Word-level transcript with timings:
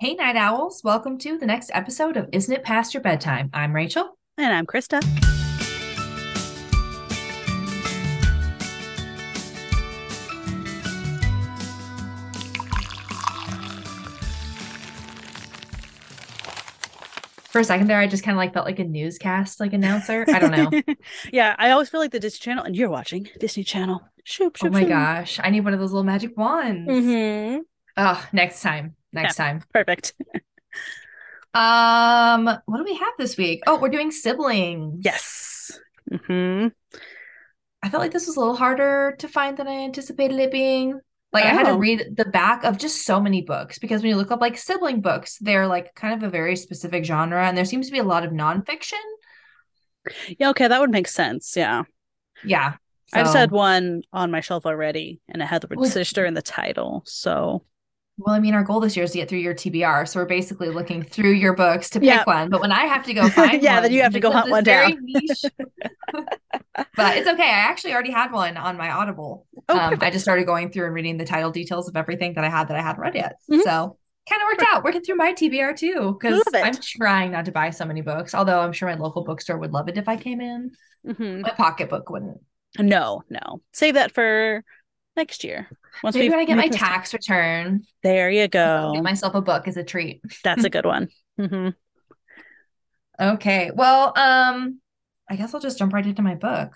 Hey, 0.00 0.14
night 0.14 0.36
owls. 0.36 0.82
Welcome 0.84 1.18
to 1.18 1.36
the 1.38 1.46
next 1.46 1.72
episode 1.74 2.16
of 2.16 2.28
Isn't 2.32 2.54
It 2.54 2.62
Past 2.62 2.94
Your 2.94 3.02
Bedtime? 3.02 3.50
I'm 3.52 3.74
Rachel. 3.74 4.16
And 4.36 4.52
I'm 4.54 4.64
Krista. 4.64 5.02
For 17.50 17.60
a 17.60 17.64
second 17.64 17.88
there, 17.88 17.98
I 17.98 18.06
just 18.06 18.22
kind 18.22 18.36
of 18.36 18.38
like 18.38 18.52
felt 18.54 18.66
like 18.66 18.78
a 18.78 18.84
newscast 18.84 19.58
like 19.58 19.72
announcer. 19.72 20.24
I 20.28 20.38
don't 20.38 20.52
know. 20.52 20.82
yeah, 21.32 21.56
I 21.58 21.70
always 21.70 21.88
feel 21.88 21.98
like 21.98 22.12
the 22.12 22.20
Disney 22.20 22.38
Channel, 22.38 22.62
and 22.62 22.76
you're 22.76 22.90
watching 22.90 23.28
Disney 23.40 23.64
Channel. 23.64 24.00
Shoop, 24.22 24.58
shoop, 24.58 24.68
oh 24.68 24.72
my 24.72 24.80
shoop. 24.80 24.90
gosh. 24.90 25.40
I 25.42 25.50
need 25.50 25.64
one 25.64 25.74
of 25.74 25.80
those 25.80 25.90
little 25.90 26.04
magic 26.04 26.36
wands. 26.36 26.88
Mhm. 26.88 27.62
Oh, 27.96 28.28
next 28.32 28.62
time. 28.62 28.94
Next 29.12 29.36
time. 29.36 29.62
Perfect. 29.72 30.14
Um, 31.54 32.44
what 32.66 32.78
do 32.78 32.84
we 32.84 32.94
have 32.96 33.14
this 33.18 33.36
week? 33.36 33.62
Oh, 33.66 33.78
we're 33.78 33.88
doing 33.88 34.10
siblings. 34.10 35.00
Yes. 35.04 35.78
hmm 36.26 36.68
I 37.82 37.88
felt 37.90 38.00
like 38.02 38.12
this 38.12 38.26
was 38.26 38.36
a 38.36 38.40
little 38.40 38.56
harder 38.56 39.14
to 39.20 39.28
find 39.28 39.56
than 39.56 39.68
I 39.68 39.84
anticipated 39.84 40.38
it 40.40 40.50
being. 40.50 40.98
Like 41.32 41.44
I 41.44 41.48
had 41.48 41.64
to 41.66 41.72
Oh. 41.72 41.78
read 41.78 42.16
the 42.16 42.24
back 42.24 42.64
of 42.64 42.76
just 42.78 43.04
so 43.04 43.20
many 43.20 43.42
books 43.42 43.78
because 43.78 44.02
when 44.02 44.10
you 44.10 44.16
look 44.16 44.30
up 44.30 44.40
like 44.40 44.56
sibling 44.58 45.00
books, 45.00 45.38
they're 45.40 45.66
like 45.66 45.94
kind 45.94 46.14
of 46.14 46.22
a 46.26 46.30
very 46.30 46.56
specific 46.56 47.04
genre, 47.04 47.46
and 47.46 47.56
there 47.56 47.64
seems 47.64 47.86
to 47.86 47.92
be 47.92 47.98
a 47.98 48.04
lot 48.04 48.24
of 48.24 48.32
nonfiction. 48.32 48.94
Yeah, 50.38 50.50
okay, 50.50 50.68
that 50.68 50.80
would 50.80 50.90
make 50.90 51.06
sense. 51.08 51.54
Yeah. 51.56 51.82
Yeah. 52.44 52.74
I 53.12 53.20
just 53.20 53.32
So- 53.32 53.38
had 53.38 53.50
one 53.52 54.02
on 54.12 54.30
my 54.30 54.40
shelf 54.40 54.64
already, 54.66 55.20
and 55.28 55.40
it 55.42 55.46
had 55.46 55.60
the 55.62 55.68
word 55.68 55.78
Was- 55.78 55.92
sister 55.92 56.24
in 56.24 56.34
the 56.34 56.42
title. 56.42 57.02
So, 57.06 57.64
Well, 58.20 58.34
I 58.34 58.40
mean, 58.40 58.52
our 58.54 58.64
goal 58.64 58.80
this 58.80 58.96
year 58.96 59.04
is 59.04 59.12
to 59.12 59.18
get 59.18 59.28
through 59.28 59.38
your 59.38 59.54
TBR, 59.54 60.08
so 60.08 60.18
we're 60.18 60.26
basically 60.26 60.70
looking 60.70 61.04
through 61.04 61.32
your 61.32 61.54
books 61.54 61.88
to 61.90 62.00
pick 62.00 62.08
Yeah. 62.08 62.24
one. 62.24 62.50
But 62.50 62.60
when 62.60 62.72
I 62.72 62.86
have 62.86 63.04
to 63.04 63.14
go 63.14 63.28
find 63.30 63.62
Yeah, 63.62 63.74
one, 63.74 63.82
then 63.84 63.92
you 63.92 64.02
have 64.02 64.12
to 64.12 64.20
go 64.20 64.32
hunt 64.32 64.50
one 64.50 64.64
down. 64.64 64.98
but 66.96 67.16
it's 67.16 67.28
okay. 67.28 67.42
I 67.44 67.68
actually 67.70 67.92
already 67.94 68.10
had 68.10 68.32
one 68.32 68.56
on 68.56 68.76
my 68.76 68.90
Audible. 68.90 69.46
Oh, 69.68 69.78
um, 69.78 69.98
I 70.00 70.10
just 70.10 70.24
started 70.24 70.46
going 70.46 70.70
through 70.72 70.86
and 70.86 70.94
reading 70.94 71.16
the 71.16 71.24
title 71.24 71.50
details 71.52 71.88
of 71.88 71.96
everything 71.96 72.34
that 72.34 72.44
I 72.44 72.48
had 72.48 72.68
that 72.68 72.76
I 72.76 72.82
hadn't 72.82 73.00
read 73.00 73.14
yet. 73.14 73.36
Mhm. 73.50 73.62
So 73.62 73.96
kind 74.28 74.42
of 74.42 74.46
worked 74.46 74.64
out 74.68 74.84
working 74.84 75.02
through 75.02 75.14
my 75.16 75.32
TBR 75.32 75.72
too 75.76 76.18
because 76.20 76.42
I'm 76.54 76.74
trying 76.74 77.30
not 77.32 77.44
to 77.46 77.52
buy 77.52 77.70
so 77.70 77.84
many 77.84 78.02
books. 78.02 78.34
Although 78.34 78.60
I'm 78.60 78.72
sure 78.72 78.88
my 78.88 78.96
local 78.96 79.22
bookstore 79.24 79.58
would 79.58 79.72
love 79.72 79.88
it 79.88 79.96
if 79.96 80.08
I 80.08 80.16
came 80.16 80.40
in. 80.40 80.72
Mhm. 81.06 81.42
My 81.42 81.50
pocketbook 81.56 82.10
wouldn't. 82.10 82.38
no, 82.78 83.22
no. 83.30 83.62
Save 83.72 83.94
that 83.94 84.12
for 84.12 84.62
next 85.18 85.44
year. 85.44 85.68
Once 86.02 86.14
Maybe 86.16 86.30
when 86.30 86.38
I 86.38 86.44
get 86.46 86.56
my 86.56 86.68
tax 86.68 87.12
return, 87.12 87.82
There 88.02 88.30
you 88.30 88.48
go. 88.48 88.94
get 88.94 89.02
myself 89.02 89.34
a 89.34 89.42
book 89.42 89.68
as 89.68 89.76
a 89.76 89.84
treat. 89.84 90.22
That's 90.44 90.64
a 90.64 90.70
good 90.70 90.86
one. 90.86 91.08
hmm 91.36 91.70
Okay. 93.20 93.70
Well, 93.74 94.12
um, 94.16 94.80
I 95.28 95.36
guess 95.36 95.52
I'll 95.54 95.60
just 95.60 95.78
jump 95.78 95.92
right 95.92 96.06
into 96.06 96.22
my 96.22 96.34
book. 96.34 96.72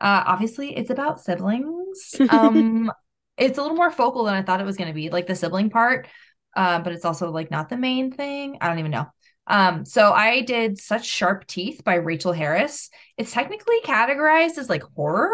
Uh, 0.00 0.22
obviously, 0.26 0.76
it's 0.76 0.90
about 0.90 1.20
siblings. 1.20 2.14
Um, 2.30 2.90
it's 3.36 3.58
a 3.58 3.62
little 3.62 3.76
more 3.76 3.90
focal 3.90 4.24
than 4.24 4.34
I 4.34 4.42
thought 4.42 4.60
it 4.60 4.66
was 4.66 4.76
going 4.76 4.88
to 4.88 4.94
be, 4.94 5.10
like 5.10 5.26
the 5.26 5.34
sibling 5.34 5.70
part. 5.70 6.06
Uh, 6.54 6.80
but 6.80 6.92
it's 6.92 7.04
also 7.04 7.30
like 7.30 7.50
not 7.50 7.68
the 7.68 7.76
main 7.76 8.12
thing. 8.12 8.58
I 8.60 8.68
don't 8.68 8.78
even 8.78 8.90
know. 8.90 9.06
Um, 9.46 9.84
so 9.84 10.12
I 10.12 10.42
did 10.42 10.78
Such 10.78 11.06
Sharp 11.06 11.46
Teeth 11.46 11.82
by 11.84 11.94
Rachel 11.94 12.32
Harrison. 12.32 12.90
It's 13.16 13.32
technically 13.32 13.80
categorized 13.82 14.58
as 14.58 14.68
like 14.68 14.82
horror. 14.94 15.32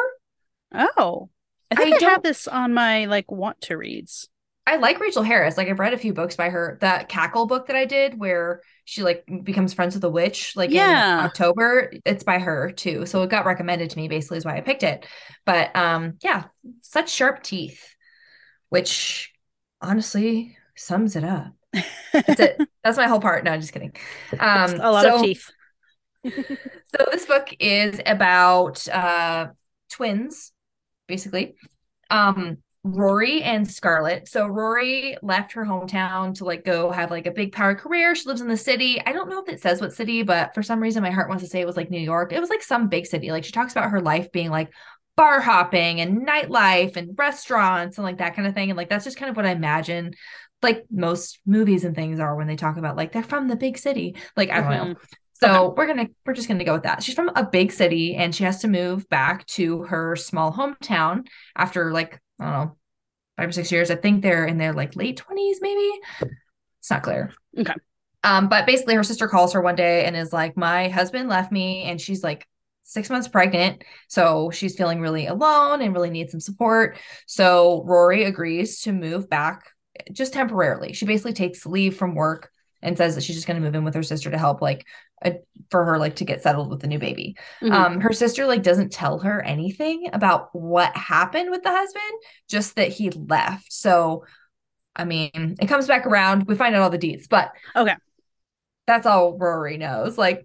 Oh, 0.73 1.31
I 1.71 1.75
think 1.77 2.03
I 2.03 2.07
I, 2.07 2.11
have 2.11 2.23
this 2.23 2.47
on 2.49 2.75
my 2.75 3.07
like 3.07 3.31
want 3.31 3.61
to 3.63 3.77
reads. 3.77 4.29
I 4.67 4.77
like 4.77 4.99
Rachel 4.99 5.23
Harrison. 5.23 5.63
Like 5.63 5.71
I've 5.71 5.79
read 5.79 5.95
a 5.95 5.99
few 5.99 6.13
books 6.13 6.37
by 6.37 6.51
her. 6.51 6.79
That 6.81 7.09
Cackle 7.09 7.47
book 7.47 7.67
that 7.69 7.77
I 7.77 7.85
did 7.85 8.19
where 8.19 8.63
she 8.85 9.03
like 9.03 9.25
becomes 9.45 9.73
friends 9.75 9.95
with 9.95 10.05
a 10.05 10.11
witch 10.11 10.55
like 10.57 10.71
Yeah. 10.71 11.21
in 11.21 11.25
October, 11.27 11.93
it's 12.05 12.25
by 12.25 12.39
her 12.39 12.71
too. 12.73 13.07
So 13.07 13.23
it 13.23 13.31
got 13.31 13.47
recommended 13.47 13.91
to 13.91 13.97
me 13.99 14.09
basically 14.09 14.39
is 14.39 14.45
why 14.45 14.57
I 14.57 14.61
picked 14.61 14.83
it. 14.83 15.07
But 15.45 15.75
um 15.77 16.19
yeah, 16.23 16.45
such 16.83 17.11
sharp 17.11 17.43
teeth, 17.43 17.95
which 18.69 19.33
honestly 19.81 20.57
sums 20.77 21.17
it 21.17 21.25
up. 21.25 21.53
That's 22.13 22.41
it. 22.41 22.61
That's 22.85 22.97
my 22.97 23.09
whole 23.09 23.21
part. 23.21 23.45
No, 23.45 23.53
I'm 23.53 23.61
just 23.61 23.73
kidding. 23.73 23.93
Um 24.39 24.75
a 24.81 24.91
lot 24.91 25.03
so- 25.05 25.17
of 25.17 25.23
teeth. 25.23 25.51
so 26.25 27.05
this 27.13 27.25
book 27.27 27.55
is 27.61 28.01
about 28.05 28.87
uh 28.89 29.49
twins, 29.91 30.53
basically. 31.07 31.57
Um 32.11 32.59
Rory 32.87 33.43
and 33.43 33.69
Scarlett. 33.69 34.29
So 34.29 34.47
Rory 34.47 35.17
left 35.21 35.53
her 35.53 35.65
hometown 35.65 36.35
to 36.35 36.45
like 36.45 36.65
go 36.65 36.93
have 36.93 37.11
like 37.11 37.27
a 37.27 37.33
big 37.33 37.51
power 37.51 37.75
career. 37.75 38.15
She 38.15 38.29
lives 38.29 38.41
in 38.41 38.47
the 38.49 38.57
city. 38.57 39.03
I 39.05 39.13
don't 39.13 39.29
know 39.29 39.43
if 39.43 39.49
it 39.49 39.61
says 39.61 39.81
what 39.81 39.93
city, 39.93 40.23
but 40.23 40.55
for 40.55 40.63
some 40.63 40.81
reason 40.81 41.03
my 41.03 41.11
heart 41.11 41.29
wants 41.29 41.43
to 41.43 41.51
say 41.51 41.61
it 41.61 41.67
was 41.67 41.77
like 41.77 41.91
New 41.91 41.99
York. 42.01 42.33
It 42.33 42.41
was 42.41 42.51
like 42.51 42.63
some 42.63 42.89
big 42.89 43.07
city. 43.07 43.33
Like 43.33 43.45
she 43.45 43.51
talks 43.51 43.73
about 43.73 43.91
her 43.91 44.01
life 44.01 44.31
being 44.31 44.51
like 44.51 44.73
bar 45.17 45.41
hopping 45.41 46.01
and 46.01 46.27
nightlife 46.27 46.97
and 46.97 47.19
restaurants 47.19 47.99
and 47.99 48.05
like 48.05 48.19
that 48.19 48.37
kind 48.37 48.47
of 48.47 48.55
thing. 48.55 48.71
And 48.71 48.77
like 48.77 48.89
that's 48.89 49.05
just 49.05 49.17
kind 49.17 49.31
of 49.31 49.37
what 49.37 49.47
I 49.47 49.51
imagine 49.51 50.15
like 50.63 50.85
most 50.91 51.41
movies 51.45 51.85
and 51.85 51.95
things 51.95 52.21
are 52.21 52.37
when 52.37 52.47
they 52.47 52.57
talk 52.57 52.77
about 52.77 52.97
like 52.97 53.11
they're 53.11 53.23
from 53.23 53.49
the 53.49 53.57
big 53.57 53.79
city. 53.79 54.15
Like 54.37 54.51
I 54.51 54.61
don't 54.61 54.71
know. 54.71 54.95
So 55.41 55.75
we're 55.77 55.87
gonna 55.87 56.09
we're 56.25 56.35
just 56.35 56.49
gonna 56.49 56.65
go 56.65 56.75
with 56.75 56.85
that. 56.85 57.03
She's 57.03 57.15
from 57.15 57.31
a 57.37 57.45
big 57.45 57.73
city 57.73 58.15
and 58.15 58.35
she 58.35 58.45
has 58.45 58.61
to 58.61 58.69
move 58.69 59.09
back 59.09 59.47
to 59.49 59.83
her 59.85 60.17
small 60.17 60.53
hometown 60.53 61.27
after 61.55 61.93
like 61.93 62.21
I 62.41 62.45
don't 62.45 62.53
know 62.53 62.77
five 63.37 63.49
or 63.49 63.53
six 63.53 63.71
years. 63.71 63.91
I 63.91 63.97
think 63.97 64.23
they're 64.23 64.47
in 64.47 64.59
their 64.59 64.73
like 64.73 64.97
late 64.97 65.19
twenties, 65.19 65.59
maybe. 65.61 65.91
It's 66.81 66.91
not 66.91 67.03
clear. 67.03 67.33
Okay. 67.59 67.75
Um, 68.25 68.49
but 68.49 68.67
basically 68.67 68.95
her 68.95 69.05
sister 69.05 69.29
calls 69.29 69.53
her 69.53 69.61
one 69.61 69.77
day 69.77 70.05
and 70.05 70.17
is 70.17 70.33
like, 70.33 70.57
My 70.57 70.89
husband 70.89 71.29
left 71.29 71.53
me, 71.53 71.85
and 71.85 72.01
she's 72.01 72.25
like 72.25 72.47
six 72.83 73.11
months 73.11 73.29
pregnant. 73.29 73.85
So 74.09 74.51
she's 74.51 74.77
feeling 74.77 75.01
really 75.01 75.27
alone 75.27 75.83
and 75.83 75.93
really 75.93 76.11
needs 76.11 76.33
some 76.33 76.41
support. 76.41 76.99
So 77.27 77.83
Rory 77.85 78.25
agrees 78.25 78.81
to 78.83 78.93
move 78.93 79.29
back 79.29 79.65
just 80.13 80.33
temporarily. 80.33 80.93
She 80.93 81.05
basically 81.05 81.35
takes 81.35 81.67
leave 81.67 81.97
from 81.97 82.15
work 82.15 82.51
and 82.83 82.97
says 82.97 83.15
that 83.15 83.23
she's 83.25 83.37
just 83.37 83.47
going 83.47 83.57
to 83.61 83.65
move 83.65 83.75
in 83.75 83.85
with 83.85 83.95
her 83.95 84.03
sister 84.03 84.31
to 84.31 84.39
help 84.39 84.61
like 84.61 84.87
uh, 85.25 85.31
for 85.71 85.85
her 85.85 85.99
like 85.99 86.17
to 86.17 86.25
get 86.25 86.43
settled 86.43 86.71
with 86.71 86.81
the 86.81 86.87
new 86.87 86.99
baby. 86.99 87.37
Mhm. 87.63 87.73
Um 87.73 88.01
her 88.01 88.13
sister 88.13 88.47
like 88.47 88.63
doesn't 88.63 88.93
tell 88.93 89.19
her 89.21 89.43
anything 89.43 90.09
about 90.13 90.49
what 90.55 90.97
happened 90.97 91.51
with 91.51 91.63
the 91.63 91.71
husband, 91.71 92.21
just 92.49 92.77
that 92.77 92.89
he 92.89 93.11
left. 93.11 93.73
So 93.73 94.25
I 94.95 95.05
mean, 95.05 95.57
it 95.61 95.67
comes 95.69 95.87
back 95.87 96.07
around. 96.07 96.45
We 96.47 96.55
find 96.55 96.75
out 96.75 96.83
all 96.83 96.91
the 96.91 96.99
deets, 96.99 97.29
but 97.29 97.53
Okay. 97.75 97.95
that's 98.87 99.07
all 99.07 99.37
Rory 99.37 99.77
knows. 99.77 100.17
Like 100.17 100.45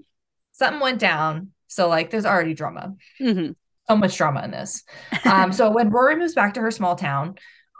something 0.51 0.81
went 0.81 0.99
down. 0.99 1.51
So 1.67 1.87
like 1.87 2.09
there's 2.09 2.25
already 2.25 2.53
drama. 2.53 2.95
Mhm. 3.19 3.55
So 3.89 3.95
much 3.97 4.15
drama 4.17 4.43
in 4.43 4.51
this. 4.51 4.83
Um, 5.25 5.51
so 5.51 5.69
when 5.71 5.89
Rory 5.89 6.15
moves 6.15 6.33
back 6.35 6.53
to 6.53 6.61
her 6.61 6.71
small 6.71 6.95
town, 6.95 7.35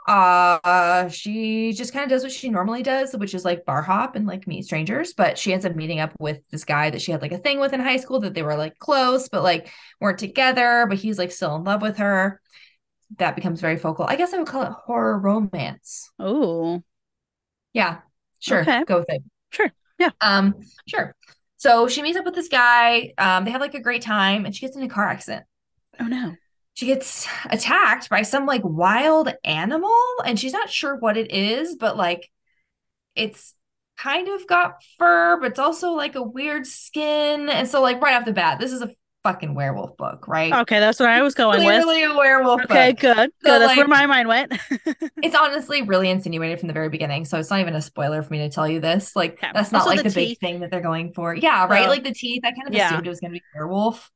uh, 0.06 1.08
she 1.08 1.72
just 1.72 1.92
kind 1.92 2.04
of 2.04 2.10
does 2.10 2.22
what 2.22 2.32
she 2.32 2.48
normally 2.50 2.82
does, 2.82 3.14
which 3.14 3.34
is 3.34 3.44
like 3.44 3.64
bar 3.64 3.82
hop 3.82 4.16
and 4.16 4.26
like 4.26 4.46
meet 4.46 4.64
strangers. 4.64 5.12
But 5.14 5.38
she 5.38 5.52
ends 5.52 5.64
up 5.64 5.76
meeting 5.76 6.00
up 6.00 6.12
with 6.18 6.40
this 6.50 6.64
guy 6.64 6.90
that 6.90 7.00
she 7.02 7.12
had 7.12 7.22
like 7.22 7.32
a 7.32 7.38
thing 7.38 7.60
with 7.60 7.72
in 7.72 7.80
high 7.80 7.96
school 7.98 8.20
that 8.20 8.34
they 8.34 8.42
were 8.42 8.56
like 8.56 8.78
close, 8.78 9.28
but 9.28 9.42
like 9.42 9.70
weren't 10.00 10.18
together. 10.18 10.86
But 10.88 10.98
he's 10.98 11.18
like 11.18 11.32
still 11.32 11.54
in 11.56 11.64
love 11.64 11.82
with 11.82 11.98
her. 11.98 12.40
That 13.18 13.36
becomes 13.36 13.60
very 13.60 13.76
focal. 13.76 14.06
I 14.06 14.16
guess 14.16 14.32
I 14.32 14.38
would 14.38 14.46
call 14.48 14.62
it 14.62 14.72
horror 14.72 15.18
romance. 15.18 16.10
Oh, 16.18 16.82
Yeah, 17.72 18.00
sure. 18.40 18.62
Okay. 18.62 18.84
Go 18.84 18.98
with 19.00 19.10
it. 19.10 19.22
Sure. 19.50 19.70
Yeah. 19.98 20.10
Um, 20.20 20.54
sure. 20.88 21.14
So 21.58 21.86
she 21.88 22.02
meets 22.02 22.18
up 22.18 22.24
with 22.24 22.34
this 22.34 22.48
guy. 22.48 23.12
Um, 23.18 23.44
they 23.44 23.50
have 23.50 23.60
like 23.60 23.74
a 23.74 23.80
great 23.80 24.02
time, 24.02 24.46
and 24.46 24.54
she 24.54 24.62
gets 24.66 24.76
in 24.76 24.82
a 24.82 24.88
car 24.88 25.08
accident. 25.08 25.44
oh 26.00 26.06
no. 26.06 26.34
She 26.74 26.86
gets 26.86 27.28
attacked 27.50 28.08
by 28.08 28.22
some 28.22 28.46
like 28.46 28.62
wild 28.64 29.32
animal, 29.44 29.94
and 30.24 30.38
she's 30.38 30.52
not 30.52 30.70
sure 30.70 30.96
what 30.96 31.16
it 31.16 31.30
is, 31.32 31.76
but 31.76 31.96
like 31.96 32.30
it's 33.14 33.54
kind 33.98 34.28
of 34.28 34.46
got 34.46 34.82
fur, 34.98 35.38
but 35.40 35.50
it's 35.52 35.58
also 35.58 35.90
like 35.92 36.14
a 36.14 36.22
weird 36.22 36.66
skin. 36.66 37.48
And 37.48 37.68
so, 37.68 37.80
like, 37.82 38.00
right 38.00 38.14
off 38.16 38.24
the 38.24 38.32
bat, 38.32 38.58
this 38.58 38.72
is 38.72 38.82
a 38.82 38.90
fucking 39.22 39.54
werewolf 39.54 39.96
book, 39.96 40.26
right? 40.28 40.52
Okay, 40.54 40.80
that's 40.80 40.98
what 40.98 41.08
I 41.10 41.22
was 41.22 41.34
going 41.34 41.64
with. 41.64 41.84
Clearly 41.84 42.02
a 42.04 42.14
werewolf 42.16 42.62
Okay, 42.62 42.92
book. 42.92 43.00
good. 43.00 43.16
Good. 43.16 43.32
So, 43.44 43.58
that's 43.58 43.76
where 43.76 43.88
my 43.88 44.06
mind 44.06 44.28
went. 44.28 44.52
It's 45.20 45.36
honestly 45.36 45.82
really 45.82 46.10
insinuated 46.10 46.58
from 46.58 46.66
the 46.66 46.72
very 46.74 46.88
beginning, 46.88 47.24
so 47.26 47.38
it's 47.38 47.48
not 47.50 47.60
even 47.60 47.76
a 47.76 47.82
spoiler 47.82 48.22
for 48.22 48.32
me 48.32 48.38
to 48.40 48.48
tell 48.50 48.66
you 48.66 48.80
this. 48.80 49.14
Like, 49.14 49.34
Okay. 49.34 49.50
that's 49.54 49.70
not 49.70 49.80
Also 49.80 49.90
like 49.90 49.98
the, 49.98 50.10
the 50.10 50.14
big 50.14 50.38
thing 50.38 50.60
that 50.60 50.70
they're 50.72 50.80
going 50.80 51.12
for. 51.12 51.32
Yeah, 51.34 51.66
right. 51.66 51.88
Like 51.88 52.02
the 52.02 52.12
teeth. 52.12 52.42
I 52.44 52.50
kind 52.50 52.66
of 52.66 52.74
Yeah. 52.74 52.88
assumed 52.88 53.06
it 53.06 53.10
was 53.10 53.20
going 53.20 53.32
to 53.32 53.38
be 53.38 53.44
werewolf. 53.54 54.10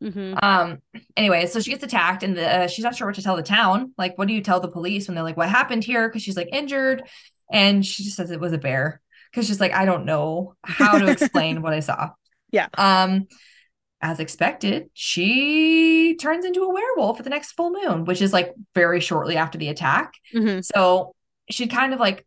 Hmm 0.00 0.34
Um. 0.42 0.78
Anyway, 1.16 1.46
so 1.46 1.60
she 1.60 1.70
gets 1.70 1.84
attacked, 1.84 2.22
and 2.22 2.36
the, 2.36 2.48
uh, 2.48 2.66
she's 2.66 2.84
not 2.84 2.96
sure 2.96 3.06
what 3.06 3.16
to 3.16 3.22
tell 3.22 3.36
the 3.36 3.42
town. 3.42 3.92
Like, 3.96 4.16
what 4.18 4.28
do 4.28 4.34
you 4.34 4.40
tell 4.42 4.60
the 4.60 4.68
police 4.68 5.08
when 5.08 5.14
they're 5.14 5.24
like, 5.24 5.36
"What 5.36 5.48
happened 5.48 5.84
here?" 5.84 6.08
Because 6.08 6.22
she's 6.22 6.36
like 6.36 6.48
injured, 6.52 7.02
and 7.50 7.84
she 7.84 8.04
just 8.04 8.16
says 8.16 8.30
it 8.30 8.40
was 8.40 8.52
a 8.52 8.58
bear. 8.58 9.00
Because 9.30 9.46
she's 9.46 9.60
like, 9.60 9.72
I 9.72 9.84
don't 9.84 10.04
know 10.06 10.54
how 10.62 10.98
to 10.98 11.08
explain 11.08 11.62
what 11.62 11.72
I 11.72 11.80
saw. 11.80 12.10
Yeah. 12.52 12.68
Um. 12.78 13.26
As 14.00 14.20
expected, 14.20 14.90
she 14.92 16.16
turns 16.20 16.44
into 16.44 16.62
a 16.62 16.72
werewolf 16.72 17.18
at 17.18 17.24
the 17.24 17.30
next 17.30 17.52
full 17.52 17.72
moon, 17.72 18.04
which 18.04 18.22
is 18.22 18.32
like 18.32 18.54
very 18.74 19.00
shortly 19.00 19.36
after 19.36 19.58
the 19.58 19.68
attack. 19.68 20.12
hmm 20.32 20.60
So 20.60 21.14
she'd 21.50 21.70
kind 21.70 21.94
of 21.94 21.98
like 21.98 22.26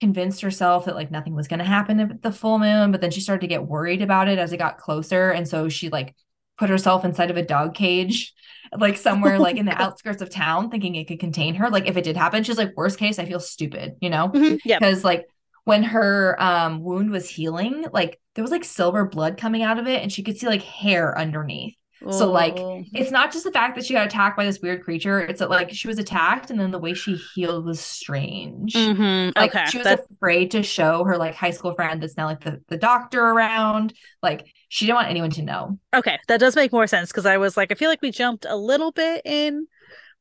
convinced 0.00 0.40
herself 0.40 0.86
that 0.86 0.96
like 0.96 1.10
nothing 1.10 1.34
was 1.34 1.46
going 1.46 1.60
to 1.60 1.64
happen 1.64 2.00
at 2.00 2.22
the 2.22 2.32
full 2.32 2.58
moon, 2.58 2.90
but 2.90 3.00
then 3.00 3.10
she 3.12 3.20
started 3.20 3.42
to 3.42 3.46
get 3.46 3.64
worried 3.66 4.02
about 4.02 4.28
it 4.28 4.38
as 4.38 4.52
it 4.52 4.56
got 4.58 4.78
closer. 4.78 5.30
And 5.30 5.46
so 5.46 5.68
she 5.68 5.88
like 5.88 6.14
put 6.62 6.70
herself 6.70 7.04
inside 7.04 7.28
of 7.30 7.36
a 7.36 7.42
dog 7.42 7.74
cage, 7.74 8.32
like 8.78 8.96
somewhere 8.96 9.38
like 9.40 9.56
in 9.56 9.66
the 9.66 9.82
outskirts 9.82 10.22
of 10.22 10.30
town, 10.30 10.70
thinking 10.70 10.94
it 10.94 11.08
could 11.08 11.18
contain 11.18 11.56
her. 11.56 11.68
Like 11.68 11.88
if 11.88 11.96
it 11.96 12.04
did 12.04 12.16
happen, 12.16 12.44
she's 12.44 12.56
like, 12.56 12.76
worst 12.76 12.98
case, 13.00 13.18
I 13.18 13.24
feel 13.24 13.40
stupid, 13.40 13.94
you 14.00 14.10
know? 14.10 14.30
Yeah. 14.64 14.78
Because 14.78 15.02
like 15.02 15.26
when 15.64 15.82
her 15.82 16.36
um 16.40 16.80
wound 16.82 17.10
was 17.10 17.28
healing, 17.28 17.84
like 17.92 18.20
there 18.34 18.42
was 18.44 18.52
like 18.52 18.64
silver 18.64 19.04
blood 19.04 19.38
coming 19.38 19.62
out 19.64 19.78
of 19.80 19.88
it, 19.88 20.02
and 20.02 20.12
she 20.12 20.22
could 20.22 20.38
see 20.38 20.46
like 20.46 20.62
hair 20.62 21.18
underneath. 21.18 21.74
So, 22.10 22.32
like, 22.32 22.54
Oh. 22.58 22.82
It's 22.94 23.12
not 23.12 23.30
just 23.30 23.44
the 23.44 23.52
fact 23.52 23.76
that 23.76 23.84
she 23.86 23.94
got 23.94 24.06
attacked 24.06 24.36
by 24.36 24.44
this 24.44 24.58
weird 24.60 24.82
creature, 24.82 25.20
it's 25.20 25.38
that 25.38 25.50
like 25.50 25.70
she 25.70 25.86
was 25.86 26.00
attacked 26.00 26.50
and 26.50 26.58
then 26.58 26.72
the 26.72 26.78
way 26.80 26.94
she 26.94 27.14
healed 27.14 27.64
was 27.64 27.78
strange. 27.78 28.74
Mhm, 28.74 29.32
Like 29.36 29.54
okay. 29.54 29.66
she 29.66 29.78
was 29.78 29.84
That- 29.84 30.00
afraid 30.16 30.50
to 30.50 30.64
show 30.64 31.04
her 31.04 31.16
like 31.16 31.36
high 31.36 31.50
school 31.52 31.74
friend 31.74 32.02
that's 32.02 32.16
now 32.16 32.26
like 32.26 32.42
the, 32.42 32.60
the 32.68 32.76
doctor 32.76 33.22
around. 33.22 33.94
Like 34.20 34.46
she 34.72 34.86
didn't 34.86 34.96
want 34.96 35.10
anyone 35.10 35.30
to 35.30 35.42
know. 35.42 35.78
okay. 35.94 36.18
That 36.28 36.40
does 36.40 36.56
make 36.56 36.72
more 36.72 36.86
sense 36.86 37.10
because 37.10 37.26
I 37.26 37.36
was 37.36 37.56
like, 37.58 37.70
I 37.70 37.74
feel 37.74 37.90
like 37.90 38.00
we 38.00 38.10
jumped 38.10 38.46
a 38.48 38.56
little 38.56 38.90
bit 38.90 39.20
in 39.26 39.66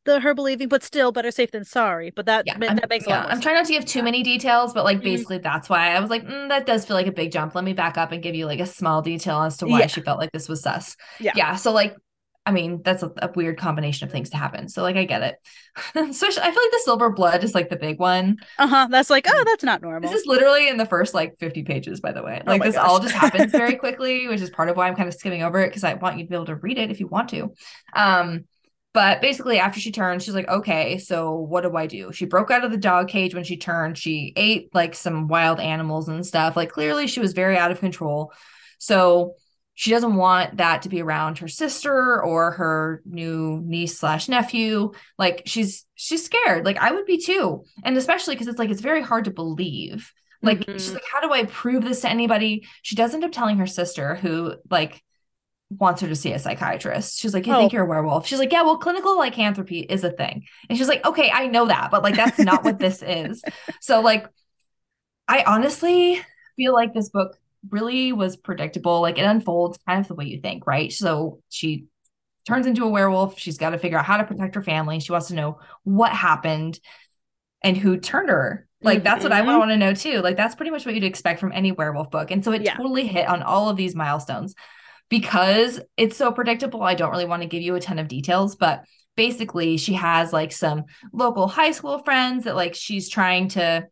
the 0.04 0.20
her 0.20 0.34
believing, 0.34 0.68
but 0.68 0.84
still 0.84 1.12
better 1.14 1.32
safe 1.32 1.52
than 1.52 1.64
sorry. 1.64 2.10
But 2.10 2.26
that 2.26 2.46
Yeah, 2.48 2.56
I'm, 2.56 2.76
that 2.76 2.90
makes 2.90 3.06
a 3.06 3.10
yeah, 3.10 3.18
lot 3.18 3.26
I'm 3.28 3.32
sense. 3.34 3.44
trying 3.44 3.56
not 3.56 3.66
to 3.68 3.72
give 3.74 3.86
too 3.86 4.04
many 4.04 4.24
details, 4.24 4.74
but 4.74 4.84
like 4.84 5.00
Mhm. 5.00 5.04
basically 5.04 5.38
that's 5.38 5.70
why 5.70 5.96
I 5.96 6.00
was 6.02 6.10
like, 6.10 6.26
mm, 6.26 6.50
that 6.50 6.66
does 6.66 6.86
feel 6.86 6.98
like 6.98 7.08
a 7.08 7.12
big 7.14 7.32
jump. 7.32 7.56
Let 7.56 7.64
me 7.64 7.74
back 7.74 7.98
up 7.98 8.12
and 8.12 8.22
give 8.22 8.36
you 8.36 8.46
like 8.46 8.60
a 8.60 8.66
small 8.66 9.02
detail 9.02 9.42
as 9.44 9.58
to 9.58 9.68
why 9.68 9.82
Yeah. 9.82 9.88
she 9.88 10.02
felt 10.02 10.20
like 10.20 10.32
this 10.34 10.50
was 10.50 10.64
sus. 10.64 10.98
Yeah. 11.20 11.34
Yeah. 11.36 11.56
So 11.56 11.72
like, 11.72 11.96
I 12.46 12.52
mean, 12.52 12.82
that's 12.84 13.04
a, 13.04 13.12
a 13.22 13.32
weird 13.36 13.60
combination 13.60 14.08
of 14.08 14.12
things 14.12 14.32
to 14.32 14.38
happen. 14.38 14.68
So 14.68 14.82
like, 14.82 14.96
I 14.96 15.06
get 15.06 15.22
it. 15.22 15.36
Especially, 15.96 16.42
I 16.42 16.52
feel 16.52 16.64
like 16.64 16.72
the 16.72 16.82
silver 16.84 17.12
blood 17.12 17.44
is 17.44 17.54
like 17.54 17.70
the 17.70 17.76
big 17.76 18.00
one. 18.00 18.38
Uh 18.58 18.68
huh. 18.68 18.88
That's 18.90 19.12
like, 19.12 19.28
oh, 19.30 19.44
that's 19.46 19.64
not 19.64 19.82
normal. 19.82 20.10
This 20.10 20.22
is 20.22 20.26
literally 20.28 20.68
in 20.68 20.78
the 20.78 20.86
first 20.86 21.14
like 21.14 21.38
50 21.40 21.64
pages, 21.64 22.00
by 22.00 22.12
the 22.12 22.24
way. 22.24 22.42
Oh 22.42 22.50
Like 22.50 22.62
my 22.62 22.66
this 22.66 22.78
all 22.78 23.00
just 23.00 23.14
happens 23.14 23.52
very 23.52 23.76
quickly, 23.76 24.28
which 24.28 24.42
is 24.42 24.50
part 24.50 24.70
of 24.70 24.78
why 24.78 24.88
I'm 24.88 24.96
kind 24.96 25.08
of 25.08 25.14
skimming 25.14 25.44
over 25.44 25.60
it 25.60 25.70
because 25.70 25.84
I 25.84 25.94
want 25.94 26.18
you 26.18 26.24
to 26.24 26.30
be 26.30 26.36
able 26.36 26.46
to 26.46 26.56
read 26.56 26.80
it 26.80 26.90
if 26.90 27.00
you 27.00 27.08
want 27.08 27.30
to. 27.30 27.54
Um, 27.96 28.46
but 28.94 29.22
basically, 29.22 29.58
after 29.58 29.80
she 29.80 29.92
turned, 29.92 30.22
she's 30.22 30.34
like, 30.34 30.50
okay, 30.50 30.98
so 30.98 31.36
what 31.36 31.62
do 31.62 31.78
I 31.78 31.88
do? 31.88 32.12
She 32.12 32.26
broke 32.26 32.52
out 32.52 32.66
of 32.66 32.72
the 32.72 32.78
dog 32.78 33.08
cage 33.08 33.34
when 33.34 33.46
she 33.46 33.56
turned. 33.56 33.98
She 33.98 34.34
ate 34.36 34.74
like 34.74 34.96
some 34.96 35.28
wild 35.28 35.60
animals 35.62 36.10
and 36.10 36.26
stuff. 36.26 36.58
Like 36.58 36.72
clearly, 36.72 37.08
she 37.08 37.22
was 37.22 37.34
very 37.34 37.58
out 37.58 37.72
of 37.72 37.80
control. 37.80 38.34
So 38.80 39.36
she 39.74 39.90
doesn't 39.92 40.16
want 40.16 40.58
that 40.58 40.82
to 40.84 40.90
be 40.90 41.02
around 41.02 41.40
her 41.40 41.48
sister 41.48 42.22
or 42.22 42.52
her 42.52 43.02
new 43.06 43.62
niece 43.66 43.98
slash 43.98 44.28
nephew. 44.30 44.92
Like 45.18 45.44
she's 45.46 45.86
she's 45.96 46.24
scared. 46.26 46.66
Like 46.66 46.78
I 46.78 46.92
would 46.92 47.06
be 47.06 47.18
too, 47.18 47.64
and 47.84 47.98
especially 47.98 48.36
because 48.36 48.48
it's 48.48 48.60
like 48.60 48.70
it's 48.70 48.82
very 48.82 49.02
hard 49.02 49.26
to 49.26 49.32
believe. 49.32 50.12
Like 50.44 50.60
Mhm. 50.66 50.74
she's 50.74 50.94
like, 50.94 51.04
how 51.12 51.22
do 51.22 51.32
I 51.32 51.46
prove 51.46 51.84
this 51.84 52.02
to 52.02 52.10
anybody? 52.10 52.66
She 52.82 52.96
does 52.96 53.14
end 53.14 53.24
up 53.24 53.32
telling 53.32 53.58
her 53.58 53.68
sister, 53.68 54.16
who 54.16 54.56
like 54.70 55.02
wants 55.70 56.02
her 56.02 56.08
to 56.10 56.16
see 56.16 56.34
a 56.34 56.40
psychiatrist. 56.40 57.20
She's 57.20 57.34
like, 57.34 57.48
You 57.48 57.54
think 57.56 57.72
Oh. 57.72 57.76
you're 57.76 57.86
a 57.86 57.88
werewolf? 57.90 58.28
She's 58.28 58.40
like, 58.40 58.52
Yeah, 58.52 58.64
well, 58.64 58.78
clinical 58.78 59.18
lycanthropy 59.18 59.80
is 59.80 60.04
a 60.04 60.12
thing. 60.12 60.44
And 60.68 60.78
she's 60.78 60.88
like, 60.90 61.06
Okay, 61.06 61.32
I 61.32 61.48
know 61.48 61.68
that, 61.68 61.92
but 61.92 62.04
like 62.04 62.16
that's 62.16 62.40
not 62.40 62.64
what 62.66 62.78
this 62.78 63.02
is. 63.02 63.42
So 63.82 64.02
like 64.02 64.28
I 65.28 65.44
honestly 65.48 66.22
feel 66.58 66.74
like 66.74 66.94
this 66.94 67.10
book 67.10 67.38
really 67.70 68.12
was 68.12 68.38
predictable. 68.38 69.02
Like 69.02 69.18
it 69.18 69.24
unfolds 69.24 69.80
kind 69.88 70.00
of 70.02 70.08
the 70.08 70.16
way 70.16 70.26
you 70.26 70.42
think, 70.42 70.66
right? 70.66 70.92
So 70.92 71.42
she 71.50 71.86
turns 72.48 72.66
into 72.66 72.86
a 72.86 72.90
werewolf. 72.90 73.38
She's 73.40 73.58
got 73.58 73.70
to 73.72 73.78
figure 73.78 73.98
out 73.98 74.06
how 74.06 74.18
to 74.18 74.24
protect 74.24 74.56
her 74.56 74.64
family. 74.64 75.00
She 75.00 75.12
wants 75.12 75.28
to 75.28 75.36
know 75.36 75.60
what 75.84 76.12
happened 76.12 76.80
and 77.64 77.78
who 77.78 77.98
turned 77.98 78.30
her. 78.30 78.68
Like 78.84 79.04
that's 79.04 79.24
what 79.24 79.32
I 79.32 79.42
Mhm. 79.42 79.60
want 79.60 79.70
to 79.70 79.78
know 79.78 79.94
too. 79.94 80.22
Like 80.22 80.38
that's 80.38 80.56
pretty 80.56 80.72
much 80.72 80.86
what 80.88 80.96
you'd 80.96 81.04
expect 81.04 81.40
from 81.40 81.52
any 81.52 81.72
werewolf 81.72 82.10
book. 82.10 82.32
And 82.32 82.44
so 82.44 82.52
it 82.52 82.64
Yeah. 82.64 82.76
totally 82.76 83.06
hit 83.06 83.28
on 83.28 83.44
all 83.44 83.70
of 83.70 83.78
these 83.78 83.96
milestones. 83.96 84.56
Because 85.10 85.80
it's 85.98 86.18
so 86.18 86.32
predictable, 86.32 86.82
I 86.82 86.96
don't 86.96 87.12
really 87.12 87.26
want 87.26 87.44
to 87.44 87.48
give 87.48 87.62
you 87.62 87.76
a 87.76 87.80
ton 87.82 88.00
of 88.00 88.08
details, 88.08 88.56
but 88.56 88.84
basically 89.16 89.78
she 89.78 89.94
has 89.94 90.32
like 90.34 90.52
some 90.52 90.86
local 91.14 91.48
high 91.48 91.72
school 91.72 92.00
friends 92.00 92.46
that 92.46 92.56
like 92.56 92.74
she's 92.74 93.10
trying 93.10 93.50
to 93.50 93.86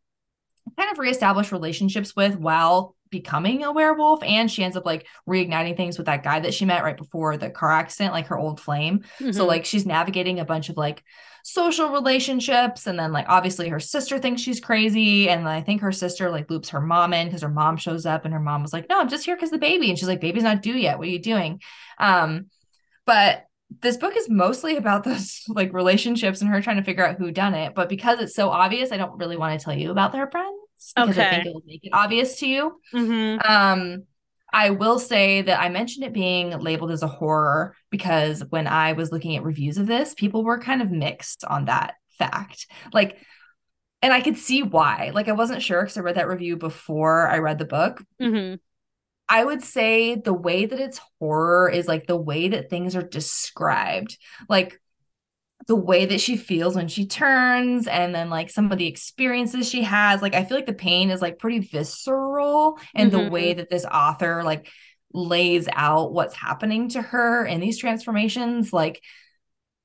kind 0.77 0.91
of 0.91 0.97
reestablish 0.97 1.51
relationships 1.51 2.15
with 2.15 2.37
while 2.37 2.95
becoming 3.09 3.63
a 3.63 3.71
werewolf 3.71 4.21
and 4.23 4.51
she 4.51 4.63
ends 4.63 4.77
up 4.77 4.85
like 4.85 5.07
reigniting 5.27 5.75
things 5.75 5.97
with 5.97 6.05
that 6.07 6.23
guy 6.23 6.39
that 6.39 6.53
she 6.53 6.65
met 6.65 6.83
right 6.83 6.97
before 6.97 7.37
the 7.37 7.49
car 7.49 7.71
accident 7.71 8.13
like 8.13 8.27
her 8.27 8.37
old 8.37 8.59
flame. 8.59 9.03
So 9.19 9.25
Mhm. 9.25 9.47
like 9.47 9.65
she's 9.65 9.85
navigating 9.85 10.39
a 10.39 10.45
bunch 10.45 10.69
of 10.69 10.77
like 10.77 11.03
social 11.43 11.89
relationships 11.89 12.85
and 12.85 12.99
then 12.99 13.11
like 13.11 13.25
obviously 13.29 13.69
her 13.69 13.79
sister 13.79 14.19
thinks 14.19 14.41
she's 14.41 14.59
crazy 14.59 15.29
and 15.29 15.47
I 15.47 15.61
think 15.61 15.81
her 15.81 15.91
sister 15.91 16.29
like 16.29 16.49
loops 16.49 16.69
her 16.69 16.81
mom 16.81 17.13
in 17.13 17.27
because 17.27 17.41
her 17.41 17.49
mom 17.49 17.77
shows 17.77 18.05
up 18.05 18.25
and 18.25 18.33
her 18.33 18.39
mom 18.41 18.61
was 18.61 18.73
like 18.73 18.87
no 18.89 18.99
I'm 18.99 19.09
just 19.09 19.25
here 19.25 19.35
because 19.35 19.49
the 19.49 19.57
baby 19.57 19.89
and 19.89 19.97
she's 19.97 20.07
like 20.07 20.19
baby's 20.21 20.43
not 20.43 20.61
due 20.61 20.75
yet. 20.77 20.97
What 20.99 21.07
are 21.07 21.11
you 21.11 21.19
doing? 21.19 21.61
Um 21.97 22.47
but 23.05 23.45
this 23.81 23.97
book 23.97 24.15
is 24.17 24.29
mostly 24.29 24.77
about 24.77 25.03
those 25.05 25.43
like 25.47 25.73
relationships 25.73 26.41
and 26.41 26.49
her 26.49 26.61
trying 26.61 26.77
to 26.77 26.83
figure 26.83 27.07
out 27.07 27.17
who 27.17 27.31
done 27.31 27.53
it 27.55 27.73
but 27.73 27.87
because 27.89 28.19
it's 28.19 28.35
so 28.35 28.49
obvious 28.49 28.91
I 28.91 28.97
don't 28.97 29.17
really 29.17 29.37
want 29.37 29.57
to 29.57 29.63
tell 29.63 29.73
you 29.75 29.91
about 29.91 30.11
their 30.11 30.27
because 30.95 31.17
I 31.17 31.29
think 31.29 31.45
it'll 31.45 31.63
make 31.65 31.83
it 31.83 31.91
obvious 31.93 32.39
to 32.39 32.47
you 32.47 32.79
Mhm. 32.93 33.49
um, 33.49 34.03
I 34.51 34.71
will 34.71 34.97
say 34.97 35.43
that 35.43 35.59
I 35.59 35.69
mentioned 35.69 36.05
it 36.05 36.13
being 36.13 36.57
labeled 36.59 36.91
as 36.91 37.03
a 37.03 37.07
horror 37.07 37.75
because 37.91 38.43
when 38.49 38.65
I 38.65 38.93
was 38.93 39.11
looking 39.11 39.35
at 39.35 39.43
reviews 39.43 39.77
of 39.77 39.85
this, 39.85 40.15
people 40.15 40.43
were 40.43 40.59
kind 40.59 40.81
of 40.81 40.89
mixed 40.89 41.43
on 41.43 41.65
that 41.65 41.93
fact. 42.17 42.65
Like, 42.91 43.17
and 44.01 44.11
I 44.11 44.21
could 44.21 44.37
see 44.37 44.63
why. 44.63 45.11
Like, 45.13 45.27
I 45.27 45.33
wasn't 45.33 45.61
sure 45.61 45.81
because 45.81 45.97
I 45.97 46.01
read 46.01 46.15
that 46.15 46.27
review 46.27 46.57
before 46.57 47.27
I 47.27 47.37
read 47.37 47.59
the 47.59 47.65
book. 47.65 48.03
Mhm. 48.19 48.59
I 49.27 49.43
would 49.43 49.61
say 49.61 50.15
the 50.15 50.33
way 50.33 50.65
that 50.65 50.79
it's 50.79 50.99
horror 51.19 51.69
is 51.69 51.87
like 51.87 52.07
the 52.07 52.17
way 52.17 52.47
that 52.47 52.71
things 52.71 52.95
are 52.95 53.03
described. 53.03 54.17
Like, 54.47 54.81
the 55.67 55.75
way 55.75 56.05
that 56.05 56.21
she 56.21 56.37
feels 56.37 56.75
when 56.75 56.87
she 56.87 57.05
turns 57.05 57.87
and 57.87 58.15
then 58.15 58.29
like 58.29 58.49
some 58.49 58.71
of 58.71 58.77
the 58.77 58.87
experiences 58.87 59.69
she 59.69 59.83
has 59.83 60.21
like 60.21 60.33
i 60.33 60.43
feel 60.43 60.57
like 60.57 60.65
the 60.65 60.73
pain 60.73 61.09
is 61.11 61.21
like 61.21 61.37
pretty 61.37 61.59
visceral 61.59 62.79
and 62.95 63.11
the 63.11 63.19
Mhm. 63.19 63.29
way 63.29 63.53
that 63.53 63.69
this 63.69 63.85
author 63.85 64.43
like 64.43 64.67
lays 65.13 65.67
out 65.73 66.13
what's 66.13 66.35
happening 66.35 66.89
to 66.89 67.01
her 67.01 67.45
in 67.45 67.59
these 67.59 67.77
transformations 67.77 68.71
like 68.73 69.01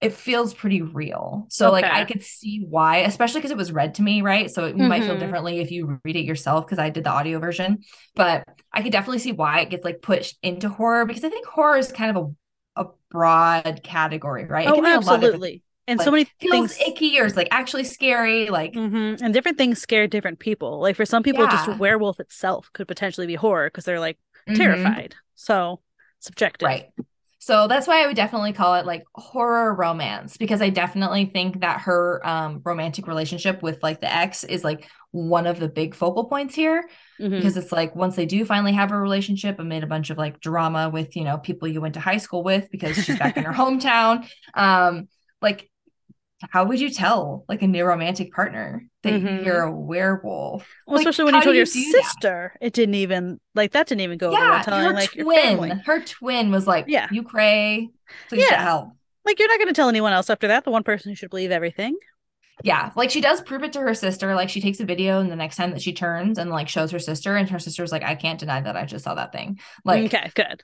it 0.00 0.12
feels 0.12 0.52
pretty 0.52 0.82
real 0.82 1.46
so 1.48 1.70
like 1.70 1.88
i 1.90 2.04
could 2.04 2.22
see 2.22 2.64
why 2.68 2.98
especially 2.98 3.40
because 3.40 3.50
it 3.50 3.56
was 3.56 3.72
read 3.72 3.94
to 3.94 4.02
me 4.02 4.22
right 4.22 4.50
so 4.50 4.64
it 4.66 4.76
might 4.76 5.04
feel 5.04 5.16
Mhm. 5.16 5.16
differently 5.16 5.60
if 5.60 5.70
you 5.70 5.98
read 6.04 6.16
it 6.16 6.24
yourself 6.24 6.66
because 6.66 6.78
i 6.78 6.90
did 6.90 7.04
the 7.04 7.10
audio 7.10 7.38
version 7.38 7.78
but 8.14 8.44
i 8.72 8.82
could 8.82 8.92
definitely 8.92 9.18
see 9.18 9.32
why 9.32 9.60
it 9.60 9.70
gets 9.70 9.84
like 9.84 10.02
pushed 10.02 10.38
into 10.42 10.68
horror 10.68 11.06
because 11.06 11.24
i 11.24 11.30
think 11.30 11.46
horror 11.46 11.78
is 11.78 11.90
kind 11.92 12.16
of 12.16 12.34
a, 12.76 12.82
a 12.82 12.86
broad 13.10 13.82
category 13.82 14.44
right 14.44 14.68
it 14.68 14.74
Oh, 14.74 14.74
can 14.74 14.84
mean 14.84 14.94
a 14.94 15.00
lot 15.00 15.24
of 15.24 15.32
absolutely. 15.32 15.62
And 15.86 15.98
like, 15.98 16.04
so 16.04 16.10
many 16.10 16.24
feels 16.40 16.76
things. 16.76 16.88
icky 16.88 17.20
or 17.20 17.26
is 17.26 17.36
like 17.36 17.48
actually 17.50 17.84
scary. 17.84 18.48
Like, 18.50 18.72
Mhm. 18.72 19.20
And 19.20 19.34
different 19.34 19.58
things 19.58 19.80
scare 19.80 20.06
different 20.06 20.38
people. 20.38 20.80
Like 20.80 20.96
for 20.96 21.04
some 21.04 21.22
people, 21.22 21.46
just 21.46 21.68
werewolf 21.78 22.20
itself 22.20 22.70
could 22.72 22.88
potentially 22.88 23.26
be 23.26 23.34
horror 23.34 23.68
because 23.68 23.84
they're 23.84 24.00
like 24.00 24.18
mhm, 24.48 24.56
terrified. 24.56 25.14
So 25.34 25.80
subjective. 26.20 26.66
Right. 26.66 26.90
So 27.38 27.68
that's 27.68 27.86
why 27.86 28.02
I 28.02 28.06
would 28.06 28.16
definitely 28.16 28.54
call 28.54 28.74
it 28.76 28.86
like 28.86 29.04
horror 29.14 29.74
romance 29.74 30.38
because 30.38 30.62
I 30.62 30.70
definitely 30.70 31.26
think 31.26 31.60
that 31.60 31.82
her 31.82 32.26
um 32.26 32.62
romantic 32.64 33.06
relationship 33.06 33.62
with 33.62 33.82
like 33.82 34.00
the 34.00 34.10
ex 34.10 34.44
is 34.44 34.64
like 34.64 34.88
one 35.10 35.46
of 35.46 35.60
the 35.60 35.68
big 35.68 35.94
focal 35.94 36.24
points 36.24 36.54
here 36.54 36.88
Mhm. 37.20 37.36
because 37.36 37.58
it's 37.58 37.70
like 37.70 37.94
once 37.94 38.16
they 38.16 38.24
do 38.24 38.46
finally 38.46 38.72
have 38.72 38.92
a 38.92 38.98
relationship 38.98 39.58
amid 39.58 39.84
a 39.84 39.86
bunch 39.86 40.08
of 40.08 40.16
like 40.16 40.40
drama 40.40 40.88
with, 40.88 41.14
you 41.16 41.24
know, 41.24 41.36
people 41.36 41.68
you 41.68 41.82
went 41.82 41.94
to 41.94 42.00
high 42.00 42.16
school 42.16 42.42
with 42.42 42.70
because 42.70 42.96
she's 43.04 43.18
back 43.18 43.36
in 43.36 43.44
her 43.44 43.52
hometown. 43.62 44.26
Um 44.54 45.08
like 45.42 45.68
how 46.50 46.64
would 46.64 46.80
you 46.80 46.90
tell 46.90 47.44
like 47.48 47.62
a 47.62 47.66
new 47.66 47.84
romantic 47.84 48.32
partner 48.32 48.86
that 49.02 49.12
Mhm. 49.14 49.44
you're 49.44 49.62
a 49.62 49.70
werewolf? 49.72 50.68
Well, 50.86 50.96
like, 50.96 51.06
especially 51.06 51.24
when 51.24 51.34
you 51.36 51.42
told 51.42 51.54
you 51.54 51.60
your 51.60 51.66
do 51.66 51.92
that? 51.92 52.04
sister, 52.04 52.56
it 52.60 52.72
didn't 52.72 52.94
even 52.96 53.40
like 53.54 53.72
that 53.72 53.86
didn't 53.86 54.02
even 54.02 54.18
go 54.18 54.28
over 54.28 54.36
yeah, 54.38 54.50
well 54.50 54.64
telling 54.64 54.84
her 54.84 54.92
like 54.92 55.14
your 55.14 55.24
twin, 55.24 55.70
her 55.86 56.00
twin 56.00 56.50
was 56.50 56.66
like, 56.66 56.86
Yeah. 56.88 57.08
you 57.10 57.22
cray, 57.22 57.88
please 58.28 58.46
Yeah. 58.50 58.62
help. 58.62 58.90
Like 59.24 59.38
you're 59.38 59.48
not 59.48 59.58
going 59.58 59.68
to 59.68 59.74
tell 59.74 59.88
anyone 59.88 60.12
else 60.12 60.28
after 60.28 60.48
that. 60.48 60.64
The 60.64 60.70
one 60.70 60.82
person 60.82 61.10
who 61.10 61.16
should 61.16 61.30
believe 61.30 61.50
everything. 61.50 61.96
Yeah, 62.62 62.90
like 62.94 63.10
she 63.10 63.20
does 63.20 63.40
prove 63.40 63.64
it 63.64 63.72
to 63.72 63.80
her 63.80 63.94
sister. 63.94 64.34
Like 64.34 64.48
she 64.48 64.60
takes 64.60 64.78
a 64.80 64.84
video 64.84 65.20
and 65.20 65.30
the 65.30 65.36
next 65.36 65.56
time 65.56 65.72
that 65.72 65.82
she 65.82 65.92
turns 65.92 66.38
and 66.38 66.50
like 66.50 66.68
shows 66.68 66.90
her 66.92 66.98
sister, 67.00 67.34
and 67.36 67.48
her 67.50 67.58
sister's 67.58 67.90
like, 67.90 68.04
I 68.04 68.14
can't 68.14 68.38
deny 68.38 68.60
that 68.60 68.76
I 68.76 68.84
just 68.84 69.04
saw 69.04 69.14
that 69.14 69.32
thing. 69.32 69.58
Like, 69.84 70.04
okay, 70.14 70.30
good. 70.34 70.62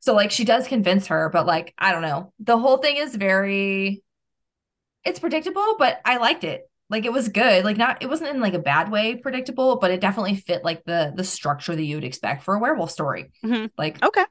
so 0.00 0.14
like 0.14 0.30
she 0.30 0.44
does 0.44 0.68
convince 0.68 1.08
her, 1.08 1.30
but 1.32 1.46
like, 1.46 1.74
I 1.78 1.90
don't 1.90 2.02
know. 2.02 2.32
The 2.38 2.58
whole 2.58 2.76
thing 2.78 2.96
is 2.96 3.16
very 3.16 4.04
it's 5.04 5.18
predictable, 5.20 5.76
but 5.78 6.00
I 6.04 6.18
liked 6.18 6.44
it. 6.44 6.68
Like 6.90 7.04
it 7.06 7.12
was 7.12 7.28
good. 7.28 7.64
Like 7.64 7.76
not 7.76 8.02
it 8.02 8.08
wasn't 8.08 8.30
in 8.30 8.40
like 8.40 8.54
a 8.54 8.58
bad 8.58 8.90
way 8.90 9.16
predictable, 9.16 9.76
but 9.78 9.90
it 9.90 10.00
definitely 10.00 10.36
fit 10.36 10.64
like 10.64 10.84
the 10.84 11.12
the 11.16 11.24
structure 11.24 11.74
that 11.74 11.82
you 11.84 11.96
would 11.96 12.04
expect 12.04 12.44
for 12.44 12.54
a 12.54 12.58
werewolf 12.58 12.90
story. 12.90 13.32
Mhm. 13.44 13.70
Like 13.78 14.02
Okay. 14.02 14.24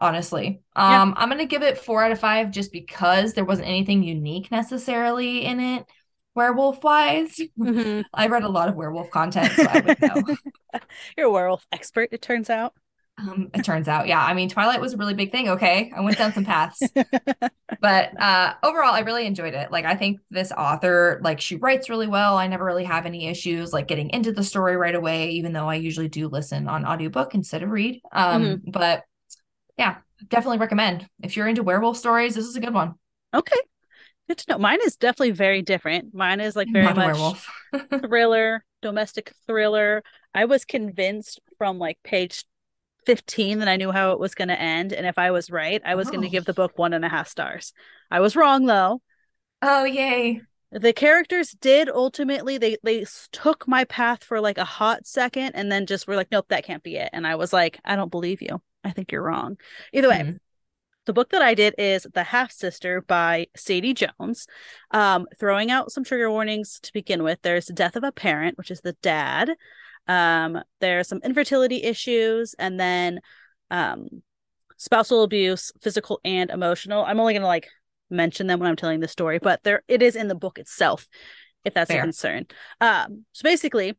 honestly. 0.00 0.62
Yeah. 0.86 1.00
Um, 1.02 1.14
I'm 1.16 1.28
gonna 1.28 1.46
give 1.46 1.62
it 1.62 1.78
four 1.78 2.02
out 2.04 2.12
of 2.12 2.20
five 2.20 2.50
just 2.50 2.72
because 2.72 3.34
there 3.34 3.44
wasn't 3.44 3.68
anything 3.68 4.02
unique 4.02 4.50
necessarily 4.50 5.44
in 5.44 5.60
it. 5.60 5.86
werewolf 6.34 6.82
wise. 6.84 7.40
Mhm. 7.58 8.04
I've 8.14 8.30
read 8.30 8.44
a 8.44 8.48
lot 8.48 8.68
of 8.68 8.76
werewolf 8.76 9.10
content, 9.10 9.58
so 9.58 9.68
I 9.68 9.80
would 9.80 10.00
know. 10.00 10.24
You're 11.16 11.26
a 11.26 11.30
werewolf 11.30 11.66
expert, 11.72 12.08
it 12.12 12.22
turns 12.22 12.50
out. 12.50 12.74
Um, 13.20 13.50
it 13.54 13.64
turns 13.64 13.88
out, 13.88 14.06
yeah. 14.06 14.24
I 14.24 14.34
mean, 14.34 14.48
Twilight 14.48 14.80
was 14.80 14.94
a 14.94 14.96
really 14.96 15.14
big 15.14 15.30
thing. 15.30 15.50
Okay, 15.50 15.92
I 15.94 16.00
went 16.00 16.16
down 16.18 16.32
some 16.32 16.44
paths, 16.44 16.80
but 17.80 18.20
uh, 18.20 18.54
overall, 18.62 18.94
I 18.94 19.00
really 19.00 19.26
enjoyed 19.26 19.54
it. 19.54 19.70
Like, 19.70 19.84
I 19.84 19.94
think 19.94 20.20
this 20.30 20.52
author, 20.52 21.20
like, 21.22 21.40
she 21.40 21.56
writes 21.56 21.90
really 21.90 22.06
well. 22.06 22.38
I 22.38 22.46
never 22.46 22.64
really 22.64 22.84
have 22.84 23.06
any 23.06 23.26
issues 23.28 23.72
like 23.72 23.88
getting 23.88 24.10
into 24.10 24.32
the 24.32 24.42
story 24.42 24.76
right 24.76 24.94
away, 24.94 25.30
even 25.30 25.52
though 25.52 25.68
I 25.68 25.74
usually 25.76 26.08
do 26.08 26.28
listen 26.28 26.68
on 26.68 26.86
audiobook 26.86 27.34
instead 27.34 27.62
of 27.62 27.70
read. 27.70 28.00
Um, 28.12 28.62
but 28.66 29.02
yeah, 29.76 29.98
definitely 30.28 30.58
recommend 30.58 31.08
if 31.22 31.36
you're 31.36 31.48
into 31.48 31.62
werewolf 31.62 31.96
stories. 31.96 32.34
This 32.34 32.46
is 32.46 32.56
a 32.56 32.60
good 32.60 32.74
one. 32.74 32.94
Okay. 33.34 33.58
Good 34.28 34.38
to 34.38 34.52
know. 34.52 34.58
Mine 34.58 34.78
is 34.84 34.96
definitely 34.96 35.32
very 35.32 35.62
different. 35.62 36.14
Mine 36.14 36.40
is 36.40 36.54
like 36.54 36.68
very 36.72 36.84
Not 36.84 36.96
a 36.96 37.00
much 37.00 37.06
werewolf. 37.06 37.48
thriller, 38.08 38.64
domestic 38.80 39.32
thriller. 39.46 40.02
I 40.34 40.44
was 40.44 40.64
convinced 40.64 41.40
from 41.58 41.78
like 41.78 41.98
page 42.04 42.44
15 43.06 43.58
that 43.60 43.68
I 43.68 43.76
knew 43.76 43.90
how 43.92 44.12
it 44.12 44.18
was 44.20 44.34
going 44.34 44.48
to 44.48 44.60
end. 44.60 44.92
And 44.92 45.06
if 45.06 45.18
I 45.18 45.30
was 45.30 45.50
right, 45.50 45.80
I 45.84 45.94
was 45.94 46.08
going 46.10 46.22
to 46.22 46.28
Oh. 46.28 46.30
give 46.30 46.44
the 46.44 46.54
book 46.54 46.78
one 46.78 46.92
and 46.92 47.04
a 47.04 47.08
half 47.08 47.28
stars. 47.28 47.72
I 48.10 48.20
was 48.20 48.36
wrong 48.36 48.66
though. 48.66 49.00
oh 49.62 49.84
yay! 49.84 50.40
The 50.72 50.92
characters 50.92 51.50
did 51.60 51.88
ultimately 51.88 52.56
they 52.56 52.76
they 52.84 53.04
took 53.32 53.66
my 53.66 53.84
path 53.84 54.22
for 54.24 54.40
like 54.40 54.56
a 54.58 54.64
hot 54.64 55.06
second 55.06 55.52
and 55.54 55.70
then 55.70 55.86
just 55.86 56.06
were 56.06 56.16
like, 56.16 56.30
nope, 56.30 56.46
that 56.48 56.64
can't 56.64 56.82
be 56.82 56.96
it. 56.96 57.10
And 57.12 57.26
I 57.26 57.34
was 57.34 57.52
like, 57.52 57.80
I 57.84 57.96
don't 57.96 58.10
believe 58.10 58.40
you. 58.40 58.62
I 58.84 58.90
think 58.90 59.10
you're 59.12 59.22
wrong. 59.22 59.58
Either 59.92 60.08
way, 60.08 60.20
Mhm. 60.20 60.38
the 61.06 61.12
book 61.12 61.30
that 61.30 61.42
I 61.42 61.54
did 61.54 61.74
is 61.76 62.06
The 62.14 62.22
Half 62.22 62.52
Sister 62.52 63.00
by 63.02 63.48
Sadie 63.56 63.94
Jones. 63.94 64.46
Um, 64.92 65.26
throwing 65.38 65.70
out 65.72 65.90
some 65.92 66.04
trigger 66.04 66.30
warnings 66.30 66.78
to 66.84 66.92
begin 66.92 67.22
with. 67.24 67.42
There's 67.42 67.66
death 67.66 67.96
of 67.96 68.04
a 68.04 68.12
parent, 68.12 68.56
which 68.56 68.70
is 68.70 68.80
the 68.82 68.92
dad. 69.02 69.50
Um, 70.06 70.62
there's 70.80 71.08
some 71.08 71.20
infertility 71.24 71.82
issues, 71.82 72.54
and 72.58 72.78
then 72.78 73.20
um, 73.70 74.08
spousal 74.76 75.22
abuse, 75.22 75.72
physical 75.82 76.20
and 76.24 76.50
emotional. 76.50 77.04
I'm 77.04 77.20
only 77.20 77.34
gonna 77.34 77.46
like 77.46 77.68
mention 78.10 78.46
them 78.46 78.58
when 78.58 78.68
I'm 78.68 78.76
telling 78.76 79.00
the 79.00 79.08
story, 79.08 79.38
but 79.38 79.62
there 79.62 79.82
it 79.88 80.02
is 80.02 80.16
in 80.16 80.28
the 80.28 80.34
book 80.34 80.58
itself, 80.58 81.06
if 81.64 81.74
that's 81.74 81.90
a 81.90 82.00
concern. 82.00 82.46
Um, 82.80 83.24
so 83.32 83.42
basically, 83.44 83.96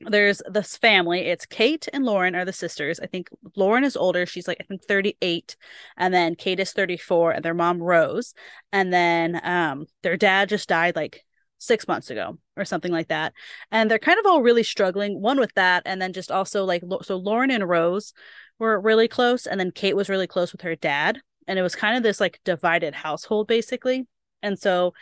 there's 0.00 0.42
this 0.48 0.76
family. 0.76 1.20
It's 1.22 1.46
Kate 1.46 1.88
and 1.92 2.04
Lauren 2.04 2.34
are 2.34 2.44
the 2.44 2.52
sisters. 2.52 3.00
I 3.00 3.06
think 3.06 3.28
Lauren 3.56 3.84
is 3.84 3.96
older. 3.96 4.26
She's 4.26 4.46
like 4.46 4.58
I 4.60 4.64
think 4.64 4.84
38, 4.86 5.56
and 5.96 6.14
then 6.14 6.34
Kate 6.34 6.60
is 6.60 6.72
34, 6.72 7.32
and 7.32 7.44
their 7.44 7.54
mom 7.54 7.82
Rose, 7.82 8.32
and 8.72 8.92
then 8.92 9.40
um 9.42 9.86
their 10.02 10.16
dad 10.16 10.48
just 10.48 10.68
died 10.68 10.96
like 10.96 11.25
six 11.58 11.88
months 11.88 12.10
ago 12.10 12.38
or 12.56 12.64
something 12.64 12.92
like 12.92 13.08
that, 13.08 13.32
and 13.70 13.90
they're 13.90 13.98
kind 13.98 14.18
of 14.18 14.26
all 14.26 14.42
really 14.42 14.62
struggling. 14.62 15.20
One 15.20 15.38
with 15.38 15.52
that, 15.54 15.82
and 15.86 16.00
then 16.00 16.12
just 16.12 16.30
also 16.30 16.64
like 16.64 16.82
so 17.02 17.16
Lauren 17.16 17.50
and 17.50 17.68
Rose 17.68 18.12
were 18.58 18.80
really 18.80 19.08
close, 19.08 19.46
and 19.46 19.58
then 19.60 19.70
Kate 19.70 19.96
was 19.96 20.08
really 20.08 20.26
close 20.26 20.52
with 20.52 20.62
her 20.62 20.76
dad, 20.76 21.20
and 21.46 21.58
it 21.58 21.62
was 21.62 21.76
kind 21.76 21.96
of 21.96 22.02
this 22.02 22.20
like 22.20 22.40
divided 22.44 22.94
household 22.94 23.48
basically, 23.48 24.06
and 24.42 24.58
so 24.58 24.92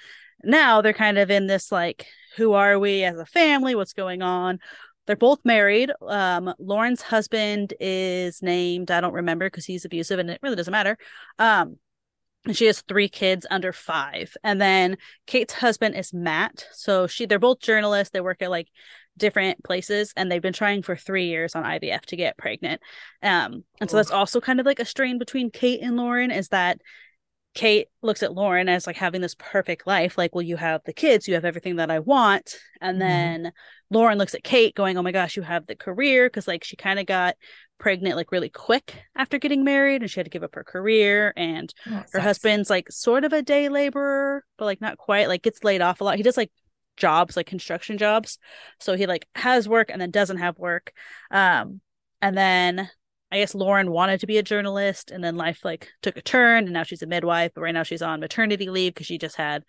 now 0.42 0.80
they're 0.80 0.92
kind 0.92 1.18
of 1.18 1.30
in 1.30 1.46
this 1.46 1.72
like 1.72 2.06
who 2.36 2.52
are 2.52 2.78
we 2.78 3.04
as 3.04 3.18
a 3.18 3.26
family? 3.26 3.74
What's 3.74 3.92
going 3.92 4.22
on? 4.22 4.58
They're 5.06 5.16
both 5.16 5.40
married. 5.44 5.90
Um 6.06 6.54
lauren's 6.58 7.02
husband 7.02 7.74
is 7.80 8.42
named 8.42 8.90
i 8.90 9.00
don't 9.00 9.12
remember 9.12 9.46
because 9.46 9.66
he's 9.66 9.84
abusive 9.84 10.18
and 10.18 10.30
it 10.30 10.40
really 10.42 10.56
doesn't 10.56 10.72
matter. 10.72 10.96
Um 11.38 11.76
she 12.52 12.66
has 12.66 12.82
three 12.82 13.08
kids 13.08 13.46
under 13.50 13.72
five. 13.72 14.36
And 14.42 14.60
then 14.60 14.96
kate's 15.26 15.54
husband 15.54 15.96
is 15.96 16.12
matt. 16.12 16.66
So 16.72 17.06
she 17.06 17.26
they're 17.26 17.38
both 17.38 17.60
journalists. 17.60 18.12
They 18.12 18.20
work 18.20 18.42
at 18.42 18.50
like 18.50 18.68
different 19.16 19.62
places 19.62 20.12
and 20.16 20.30
they've 20.30 20.42
been 20.42 20.52
trying 20.52 20.82
for 20.82 20.96
three 20.96 21.26
years 21.26 21.54
on 21.54 21.62
ivf 21.62 22.00
to 22.06 22.16
get 22.16 22.36
pregnant. 22.36 22.80
Um 23.22 23.64
and 23.80 23.88
so 23.88 23.96
that's 23.96 24.10
also 24.10 24.40
kind 24.40 24.60
of 24.60 24.66
like 24.66 24.80
a 24.80 24.84
strain 24.84 25.18
between 25.18 25.50
kate 25.50 25.80
and 25.82 25.96
lauren 25.96 26.30
is 26.30 26.48
that 26.48 26.80
Kate 27.54 27.88
looks 28.02 28.22
at 28.22 28.34
Lauren 28.34 28.68
as 28.68 28.86
like 28.86 28.96
having 28.96 29.20
this 29.20 29.36
perfect 29.38 29.86
life. 29.86 30.18
Like, 30.18 30.34
well, 30.34 30.42
you 30.42 30.56
have 30.56 30.82
the 30.84 30.92
kids, 30.92 31.28
you 31.28 31.34
have 31.34 31.44
everything 31.44 31.76
that 31.76 31.90
I 31.90 32.00
want. 32.00 32.56
And 32.80 33.00
Mhm. 33.00 33.00
then 33.00 33.52
Lauren 33.90 34.18
looks 34.18 34.34
at 34.34 34.44
Kate 34.44 34.74
going, 34.74 34.98
oh 34.98 35.02
my 35.02 35.12
gosh, 35.12 35.36
you 35.36 35.42
have 35.42 35.66
the 35.66 35.76
career. 35.76 36.28
Cause 36.28 36.48
like 36.48 36.64
she 36.64 36.76
kind 36.76 36.98
of 36.98 37.06
got 37.06 37.36
pregnant 37.78 38.16
like 38.16 38.32
really 38.32 38.48
quick 38.48 38.94
after 39.16 39.38
getting 39.38 39.62
married 39.64 40.02
and 40.02 40.10
she 40.10 40.18
had 40.20 40.26
to 40.26 40.30
give 40.30 40.42
up 40.42 40.54
her 40.54 40.64
career. 40.64 41.32
And 41.36 41.72
Oh, 41.86 42.02
her 42.10 42.20
sucks. 42.20 42.20
husband's 42.20 42.70
like 42.70 42.90
sort 42.90 43.24
of 43.24 43.32
a 43.32 43.42
day 43.42 43.68
laborer, 43.68 44.44
but 44.58 44.64
like 44.64 44.80
not 44.80 44.98
quite, 44.98 45.28
like 45.28 45.42
gets 45.42 45.64
laid 45.64 45.80
off 45.80 46.00
a 46.00 46.04
lot. 46.04 46.16
He 46.16 46.22
does 46.22 46.36
like 46.36 46.50
jobs, 46.96 47.36
like 47.36 47.46
construction 47.46 47.98
jobs. 47.98 48.38
So 48.80 48.96
he 48.96 49.06
like 49.06 49.26
has 49.34 49.68
work 49.68 49.90
and 49.90 50.00
then 50.00 50.10
doesn't 50.10 50.38
have 50.38 50.58
work. 50.58 50.92
Um, 51.30 51.80
and 52.22 52.36
then 52.36 52.90
I 53.34 53.38
guess 53.38 53.52
Lauren 53.52 53.90
wanted 53.90 54.20
to 54.20 54.28
be 54.28 54.38
a 54.38 54.44
journalist 54.44 55.10
and 55.10 55.22
then 55.22 55.34
life 55.34 55.64
like 55.64 55.88
took 56.02 56.16
a 56.16 56.22
turn 56.22 56.64
and 56.64 56.72
now 56.72 56.84
she's 56.84 57.02
a 57.02 57.06
midwife, 57.06 57.50
but 57.52 57.62
right 57.62 57.74
now 57.74 57.82
she's 57.82 58.00
on 58.00 58.20
maternity 58.20 58.70
leave 58.70 58.94
because 58.94 59.08
she 59.08 59.18
just 59.18 59.34
had 59.34 59.64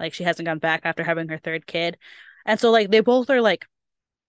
like 0.00 0.12
she 0.12 0.24
hasn't 0.24 0.44
gone 0.44 0.58
back 0.58 0.80
after 0.82 1.04
having 1.04 1.28
her 1.28 1.38
third 1.38 1.68
kid. 1.68 1.98
And 2.44 2.58
so 2.58 2.72
like 2.72 2.90
they 2.90 2.98
both 2.98 3.30
are 3.30 3.40
like 3.40 3.64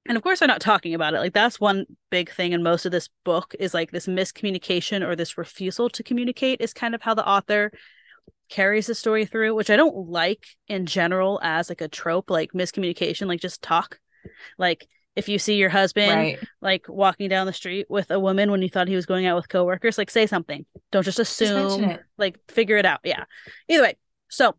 and 0.08 0.16
of 0.16 0.22
course 0.22 0.40
they're 0.40 0.48
not 0.48 0.62
talking 0.62 0.94
about 0.94 1.16
it. 1.16 1.18
Like 1.18 1.34
that's 1.34 1.60
one 1.60 1.88
big 2.12 2.30
thing 2.30 2.52
in 2.52 2.62
most 2.62 2.86
of 2.86 2.92
this 2.92 3.10
book 3.26 3.56
is 3.60 3.74
like 3.74 3.90
this 3.90 4.06
miscommunication 4.06 5.04
or 5.04 5.16
this 5.16 5.40
refusal 5.40 5.90
to 5.90 6.04
communicate 6.04 6.62
is 6.62 6.72
kind 6.72 6.94
of 6.94 7.02
how 7.02 7.16
the 7.16 7.28
author 7.28 7.72
carries 8.48 8.86
the 8.86 8.94
story 8.94 9.26
through, 9.26 9.56
which 9.56 9.72
I 9.72 9.76
don't 9.76 10.08
like 10.08 10.46
in 10.68 10.86
general 10.86 11.40
as 11.42 11.70
like 11.70 11.82
a 11.82 11.88
trope, 11.88 12.30
like 12.30 12.52
miscommunication, 12.54 13.26
like 13.26 13.42
just 13.42 13.64
talk. 13.64 13.98
Like 14.60 14.88
if 15.18 15.28
you 15.28 15.40
see 15.40 15.56
your 15.56 15.70
husband 15.70 16.12
right. 16.12 16.40
like 16.62 16.86
walking 16.88 17.28
down 17.28 17.48
the 17.48 17.54
street 17.54 17.88
with 17.90 18.12
a 18.12 18.20
woman 18.20 18.52
when 18.52 18.62
you 18.62 18.70
thought 18.70 18.88
he 18.88 18.96
was 18.96 19.08
going 19.08 19.26
out 19.26 19.36
with 19.36 19.50
coworkers, 19.50 19.98
like 19.98 20.12
say 20.12 20.28
something. 20.28 20.66
Don't 20.92 21.04
just 21.04 21.20
assume. 21.20 21.84
it. 21.84 22.02
Like 22.18 22.40
figure 22.50 22.78
it 22.78 22.86
out. 22.86 23.00
Yeah. 23.04 23.24
Either 23.68 23.82
way, 23.84 23.98
so 24.30 24.56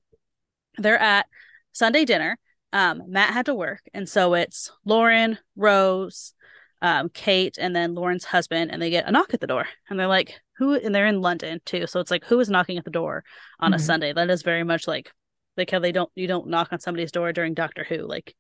they're 0.77 0.99
at 0.99 1.27
Sunday 1.73 2.05
dinner. 2.05 2.39
Um, 2.73 3.03
Matt 3.07 3.33
had 3.33 3.47
to 3.47 3.55
work, 3.55 3.81
and 3.95 4.09
so 4.09 4.35
it's 4.35 4.71
Lauren, 4.85 5.39
Rose, 5.57 6.35
um, 6.83 7.09
Kate, 7.09 7.57
and 7.59 7.75
then 7.75 7.95
Lauren's 7.95 8.25
husband, 8.25 8.71
and 8.71 8.83
they 8.83 8.91
get 8.91 9.09
a 9.09 9.13
knock 9.13 9.33
at 9.33 9.41
the 9.41 9.47
door, 9.47 9.67
and 9.89 9.99
they're 9.99 10.07
like, 10.07 10.35
"Who?" 10.59 10.75
And 10.75 10.95
they're 10.95 11.07
in 11.07 11.23
London 11.23 11.61
too, 11.65 11.87
so 11.87 11.99
it's 12.01 12.11
like, 12.11 12.25
"Who 12.25 12.39
is 12.41 12.51
knocking 12.51 12.77
at 12.77 12.85
the 12.85 12.91
door 12.91 13.25
on 13.59 13.73
a 13.73 13.77
Mhm. 13.79 13.81
Sunday?" 13.81 14.13
That 14.13 14.29
is 14.29 14.43
very 14.43 14.65
much 14.65 14.87
like, 14.87 15.11
like 15.57 15.71
how 15.71 15.79
they 15.79 15.93
don't 15.93 16.11
you 16.15 16.27
don't 16.27 16.49
knock 16.49 16.69
on 16.73 16.81
somebody's 16.81 17.13
door 17.13 17.33
during 17.33 17.55
Doctor 17.55 17.85
Who, 17.85 17.99
like 17.99 18.35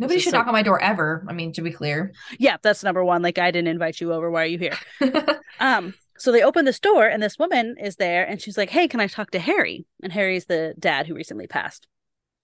Nobody 0.00 0.18
should 0.18 0.32
knock 0.32 0.46
on 0.46 0.52
my 0.52 0.62
door 0.62 0.80
ever. 0.82 1.24
I 1.28 1.32
mean, 1.32 1.52
to 1.52 1.62
be 1.62 1.70
clear. 1.70 2.12
yeah, 2.38 2.56
that's 2.62 2.82
number 2.82 3.04
one. 3.04 3.22
Like 3.22 3.38
I 3.38 3.50
didn't 3.50 3.68
invite 3.68 4.00
you 4.00 4.12
over. 4.12 4.30
Why 4.30 4.42
are 4.42 4.46
you 4.46 4.58
here? 4.58 4.76
Um, 5.60 5.92
so 6.16 6.32
they 6.32 6.42
open 6.42 6.64
this 6.64 6.80
door 6.80 7.06
and 7.06 7.22
this 7.22 7.38
woman 7.38 7.76
is 7.78 7.96
there 7.96 8.24
and 8.26 8.40
she's 8.40 8.56
like, 8.56 8.70
Hey, 8.70 8.88
can 8.88 8.98
I 8.98 9.06
talk 9.08 9.30
to 9.32 9.38
Harry? 9.38 9.84
And 10.02 10.10
Harry's 10.10 10.46
the 10.46 10.74
dad 10.78 11.06
who 11.06 11.14
recently 11.14 11.46
passed. 11.46 11.86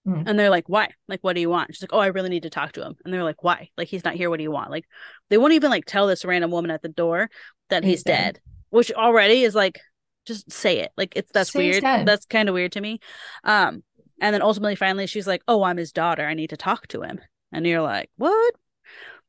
Mm. 0.07 0.23
And 0.27 0.37
they're 0.39 0.51
like, 0.51 0.69
Why? 0.69 0.89
Like, 1.07 1.21
what 1.21 1.33
do 1.33 1.41
you 1.41 1.49
want? 1.49 1.73
She's 1.73 1.81
like, 1.81 1.93
Oh, 1.93 1.99
I 1.99 2.07
really 2.07 2.29
need 2.29 2.43
to 2.43 2.51
talk 2.51 2.73
to 2.73 2.83
him. 2.83 2.95
And 3.03 3.11
they're 3.11 3.23
like, 3.23 3.43
Why? 3.43 3.69
Like, 3.75 3.87
he's 3.87 4.03
not 4.03 4.13
here. 4.13 4.29
What 4.29 4.37
do 4.37 4.43
you 4.43 4.51
want? 4.51 4.69
Like, 4.69 4.85
they 5.31 5.39
won't 5.39 5.53
even 5.53 5.71
like 5.71 5.85
tell 5.85 6.05
this 6.05 6.25
random 6.25 6.51
woman 6.51 6.69
at 6.69 6.83
the 6.83 6.89
door 6.89 7.29
that 7.69 7.83
he's, 7.83 7.93
He's 7.99 8.03
dead. 8.03 8.35
dead. 8.35 8.39
which 8.69 8.91
already 8.91 9.41
is 9.43 9.55
like, 9.55 9.79
just 10.27 10.51
say 10.51 10.79
it. 10.79 10.91
Like, 10.95 11.13
it's 11.15 11.31
that's 11.31 11.55
weird. 11.55 11.81
That's 12.05 12.25
kind 12.27 12.49
of 12.49 12.53
weird 12.53 12.73
to 12.73 12.81
me. 12.81 12.99
Um, 13.43 13.81
and 14.21 14.31
then 14.33 14.43
ultimately, 14.43 14.75
finally, 14.75 15.07
she's 15.07 15.25
like, 15.27 15.41
Oh, 15.47 15.63
I'm 15.63 15.77
his 15.77 15.91
daughter. 15.91 16.25
I 16.27 16.35
need 16.35 16.51
to 16.51 16.57
talk 16.57 16.87
to 16.89 17.01
him. 17.01 17.19
And 17.51 17.65
you're 17.65 17.81
like, 17.81 18.09
What? 18.17 18.55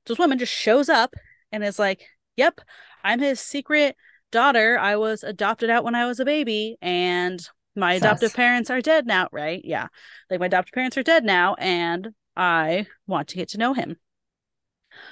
So 0.06 0.14
this 0.14 0.18
woman 0.18 0.38
just 0.38 0.52
shows 0.52 0.88
up 0.88 1.14
and 1.52 1.62
is 1.64 1.78
like, 1.78 2.02
Yep, 2.36 2.60
I'm 3.04 3.20
his 3.20 3.40
secret 3.40 3.96
daughter. 4.30 4.78
I 4.78 4.96
was 4.96 5.22
adopted 5.24 5.70
out 5.70 5.84
when 5.84 5.94
I 5.94 6.06
was 6.06 6.20
a 6.20 6.24
baby, 6.24 6.76
and 6.80 7.40
my 7.76 7.94
Sus. 7.94 8.02
adoptive 8.02 8.34
parents 8.34 8.70
are 8.70 8.80
dead 8.80 9.06
now, 9.06 9.28
right? 9.32 9.60
Yeah. 9.64 9.88
Like 10.30 10.40
my 10.40 10.46
adoptive 10.46 10.72
parents 10.72 10.96
are 10.98 11.02
dead 11.02 11.24
now, 11.24 11.54
and 11.54 12.08
I 12.36 12.86
want 13.06 13.28
to 13.28 13.36
get 13.36 13.48
to 13.50 13.58
know 13.58 13.74
him. 13.74 13.96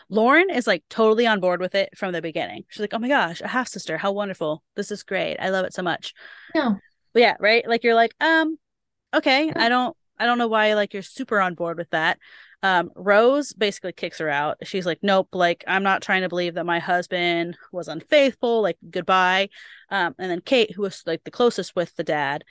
Lauren 0.08 0.50
is 0.50 0.66
like 0.66 0.84
totally 0.88 1.26
on 1.26 1.40
board 1.40 1.60
with 1.60 1.75
it 1.75 1.90
from 1.96 2.12
the 2.12 2.22
beginning. 2.22 2.64
She's 2.68 2.80
like, 2.80 2.94
Oh 2.94 2.98
my 2.98 3.08
gosh, 3.08 3.40
a 3.40 3.48
half 3.48 3.68
sister. 3.68 3.98
How 3.98 4.12
wonderful. 4.12 4.62
This 4.75 4.90
is 4.90 5.02
great. 5.02 5.36
I 5.38 5.50
love 5.50 5.64
it 5.64 5.75
so 5.75 5.82
much. 5.82 6.14
no. 6.54 6.78
But 7.12 7.22
yeah, 7.22 7.36
right? 7.40 7.66
Like 7.66 7.82
you're 7.82 7.94
like, 7.94 8.14
um, 8.20 8.58
okay, 9.14 9.50
I 9.54 9.68
don't 9.68 9.96
I 10.18 10.26
don't 10.26 10.38
know 10.38 10.48
why 10.48 10.75
like 10.75 10.92
you're 10.92 11.02
super 11.02 11.40
on 11.40 11.54
board 11.54 11.78
with 11.78 11.90
that. 11.90 12.18
Um, 12.62 12.90
Rose 12.96 13.52
basically 13.52 13.92
kicks 13.92 14.18
her 14.18 14.28
out. 14.28 14.56
She's 14.64 14.86
like, 14.86 14.98
Nope, 15.02 15.28
like 15.32 15.62
I'm 15.66 15.82
not 15.82 16.02
trying 16.02 16.22
to 16.22 16.28
believe 16.28 16.54
that 16.54 16.66
my 16.66 16.78
husband 16.78 17.56
was 17.72 17.88
unfaithful, 17.88 18.62
like 18.62 18.78
goodbye. 18.90 19.50
Um, 19.90 20.14
and 20.18 20.30
then 20.30 20.40
Kate, 20.40 20.72
who 20.75 20.82
was 20.82 21.02
like 21.06 21.22
the 21.25 21.30
closest 21.30 21.76
with 21.76 21.94
the 21.96 22.04
dad, 22.04 22.44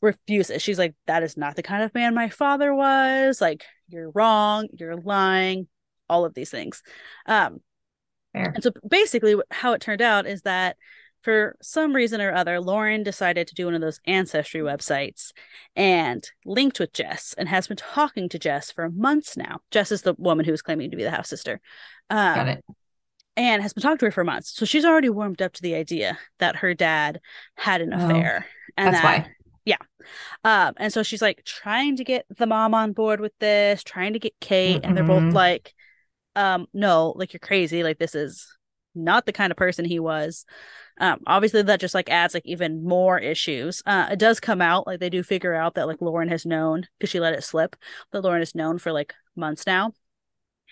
refuses. 0.00 0.62
She's 0.62 0.78
like, 0.78 0.94
That 1.06 1.22
is 1.22 1.36
not 1.36 1.56
the 1.56 1.62
kind 1.62 1.82
of 1.82 1.94
man 1.94 2.14
my 2.14 2.28
father 2.28 2.74
was. 2.74 3.40
Like, 3.40 3.64
you're 3.88 4.10
wrong, 4.10 4.68
you're 4.72 4.96
lying, 4.96 5.68
all 6.08 6.24
of 6.24 6.34
these 6.34 6.50
things. 6.50 6.82
Um, 7.26 7.60
Fair. 8.32 8.52
and 8.54 8.62
so 8.62 8.70
basically, 8.88 9.36
how 9.50 9.72
it 9.72 9.80
turned 9.80 10.02
out 10.02 10.26
is 10.26 10.42
that 10.42 10.76
for 11.22 11.56
some 11.60 11.94
reason 11.94 12.20
or 12.20 12.32
other, 12.32 12.60
Lauren 12.60 13.02
decided 13.02 13.48
to 13.48 13.54
do 13.54 13.66
one 13.66 13.74
of 13.74 13.80
those 13.80 14.00
ancestry 14.06 14.60
websites 14.60 15.32
and 15.74 16.28
linked 16.44 16.78
with 16.80 16.92
Jess 16.92 17.34
and 17.36 17.48
has 17.48 17.66
been 17.66 17.76
talking 17.76 18.28
to 18.28 18.38
Jess 18.38 18.70
for 18.70 18.88
months 18.90 19.36
now. 19.36 19.60
Jess 19.70 19.90
is 19.92 20.02
the 20.02 20.14
woman 20.14 20.44
who 20.44 20.52
is 20.52 20.62
claiming 20.62 20.90
to 20.90 20.96
be 20.96 21.02
the 21.02 21.10
house 21.10 21.28
sister. 21.28 21.60
Um, 22.10 22.34
Got 22.34 22.48
it. 22.48 22.64
And 23.36 23.62
has 23.62 23.72
been 23.72 23.82
talking 23.82 23.98
to 23.98 24.06
her 24.06 24.10
for 24.10 24.24
months. 24.24 24.50
So 24.56 24.64
she's 24.64 24.84
already 24.84 25.08
warmed 25.10 25.42
up 25.42 25.52
to 25.54 25.62
the 25.62 25.74
idea 25.74 26.18
that 26.38 26.56
her 26.56 26.74
dad 26.74 27.20
had 27.56 27.80
an 27.80 27.92
Oh, 27.94 28.04
affair. 28.04 28.46
and 28.76 28.94
That's 28.94 29.02
that, 29.02 29.26
why. 29.26 29.32
Yeah. 29.64 29.76
Um, 30.42 30.74
and 30.78 30.92
so 30.92 31.02
she's 31.02 31.22
like 31.22 31.44
trying 31.44 31.96
to 31.96 32.04
get 32.04 32.26
the 32.36 32.46
mom 32.46 32.74
on 32.74 32.92
board 32.92 33.20
with 33.20 33.32
this, 33.38 33.84
trying 33.84 34.14
to 34.14 34.18
get 34.18 34.32
Kate, 34.40 34.80
and 34.82 34.96
they're 34.96 35.04
both 35.04 35.22
Mhm. 35.22 35.34
like, 35.34 35.72
um, 36.34 36.66
no, 36.72 37.12
like 37.16 37.32
you're 37.32 37.38
crazy. 37.40 37.82
Like 37.82 37.98
this 37.98 38.14
is 38.14 38.57
not 38.94 39.26
the 39.26 39.32
kind 39.32 39.50
of 39.50 39.56
person 39.56 39.84
he 39.84 39.98
was. 39.98 40.44
Um, 41.00 41.20
obviously 41.26 41.62
that 41.62 41.80
just 41.80 41.94
like 41.94 42.10
adds 42.10 42.34
like 42.34 42.46
even 42.46 42.82
more 42.82 43.18
issues. 43.18 43.82
Uh, 43.86 44.08
it 44.10 44.18
does 44.18 44.40
come 44.40 44.60
out 44.60 44.86
like 44.86 45.00
they 45.00 45.10
do 45.10 45.22
figure 45.22 45.54
out 45.54 45.74
that 45.74 45.86
like 45.86 46.00
Lauren 46.00 46.28
has 46.28 46.44
known 46.44 46.86
because 46.98 47.10
she 47.10 47.20
let 47.20 47.34
it 47.34 47.44
slip 47.44 47.76
that 48.12 48.22
Lauren 48.22 48.40
has 48.40 48.54
known 48.54 48.78
for 48.78 48.92
like 48.92 49.14
months 49.36 49.66
now. 49.66 49.92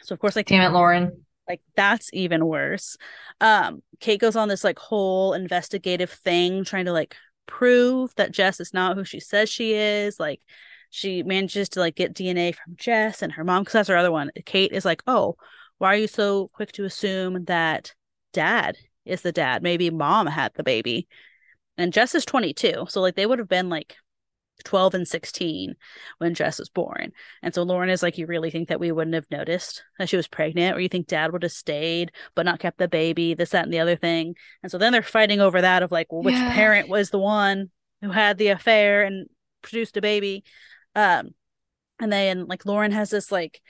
So 0.03 0.13
of 0.15 0.19
course, 0.19 0.37
like 0.37 0.47
Damn 0.47 0.71
it, 0.71 0.75
Lauren. 0.75 1.25
like 1.49 1.61
that's 1.77 2.11
even 2.13 2.47
worse. 2.47 2.97
Um, 3.41 3.83
Kate 4.01 4.21
goes 4.21 4.37
on 4.37 4.49
this 4.49 4.65
like 4.65 4.79
whole 4.79 5.33
investigative 5.33 6.11
thing 6.11 6.65
trying 6.65 6.87
to 6.87 6.93
like 6.93 7.15
prove 7.47 8.13
that 8.17 8.33
Jess 8.33 8.59
is 8.61 8.75
not 8.75 8.97
who 8.97 9.05
she 9.05 9.21
says 9.21 9.49
she 9.49 9.75
is. 9.75 10.19
Like 10.19 10.41
she 10.91 11.23
manages 11.23 11.69
to 11.71 11.81
like 11.81 11.95
get 11.95 12.15
DNA 12.15 12.55
from 12.55 12.75
Jess 12.77 13.23
and 13.23 13.33
her 13.33 13.45
mom 13.45 13.63
because 13.63 13.75
that's 13.75 13.89
her 13.89 13.97
other 13.97 14.13
one. 14.13 14.31
Kate 14.45 14.73
is 14.73 14.85
like, 14.85 15.03
"Oh, 15.07 15.37
why 15.79 15.95
are 15.95 15.99
you 15.99 16.09
so 16.09 16.49
quick 16.49 16.73
to 16.73 16.85
assume 16.85 17.45
that 17.45 17.95
dad 18.37 18.77
is 19.05 19.23
the 19.23 19.33
dad? 19.33 19.63
Maybe 19.63 19.91
mom 19.91 20.27
had 20.27 20.53
the 20.55 20.63
baby." 20.63 21.09
And 21.79 21.93
Jess 21.93 22.15
is 22.15 22.25
22, 22.25 22.87
so 22.89 23.01
like 23.01 23.17
they 23.17 23.27
would 23.27 23.39
have 23.39 23.49
been 23.49 23.69
like 23.69 23.97
12 24.65 24.95
and 24.95 25.07
16 25.07 25.75
when 26.19 26.35
Jess 26.35 26.59
was 26.59 26.71
born. 26.71 27.13
And 27.43 27.55
so 27.55 27.63
Lauren 27.63 27.91
is 27.91 28.03
like, 28.03 28.17
You 28.17 28.27
really 28.27 28.51
think 28.51 28.69
that 28.69 28.81
we 28.81 28.91
wouldn't 28.91 29.15
have 29.15 29.31
noticed 29.31 29.85
that 29.99 30.09
she 30.09 30.17
was 30.17 30.27
pregnant? 30.29 30.77
Or 30.77 30.81
you 30.81 30.89
think 30.89 31.07
dad 31.07 31.33
would 31.33 31.43
have 31.43 31.53
stayed 31.53 32.13
but 32.35 32.47
not 32.47 32.59
kept 32.61 32.79
the 32.79 32.89
baby, 32.89 33.35
this, 33.35 33.51
that, 33.51 33.65
and 33.65 33.73
the 33.73 33.81
other 33.81 33.97
thing? 33.97 34.35
And 34.63 34.73
so 34.73 34.79
then 34.79 34.93
they're 34.93 35.03
fighting 35.03 35.41
over 35.41 35.61
that 35.61 35.83
of 35.83 35.93
like, 35.93 36.11
well, 36.11 36.23
which 36.23 36.35
Yeah. 36.35 36.55
parent 36.55 36.89
was 36.89 37.11
the 37.11 37.19
one 37.19 37.71
who 38.01 38.11
had 38.11 38.39
the 38.39 38.49
affair 38.49 39.05
and 39.05 39.29
produced 39.63 39.99
a 39.99 40.01
baby? 40.01 40.45
Um, 40.95 41.35
and 42.01 42.11
then 42.11 42.47
like 42.47 42.65
Lauren 42.65 42.93
has 42.93 43.11
this 43.11 43.31
like 43.31 43.61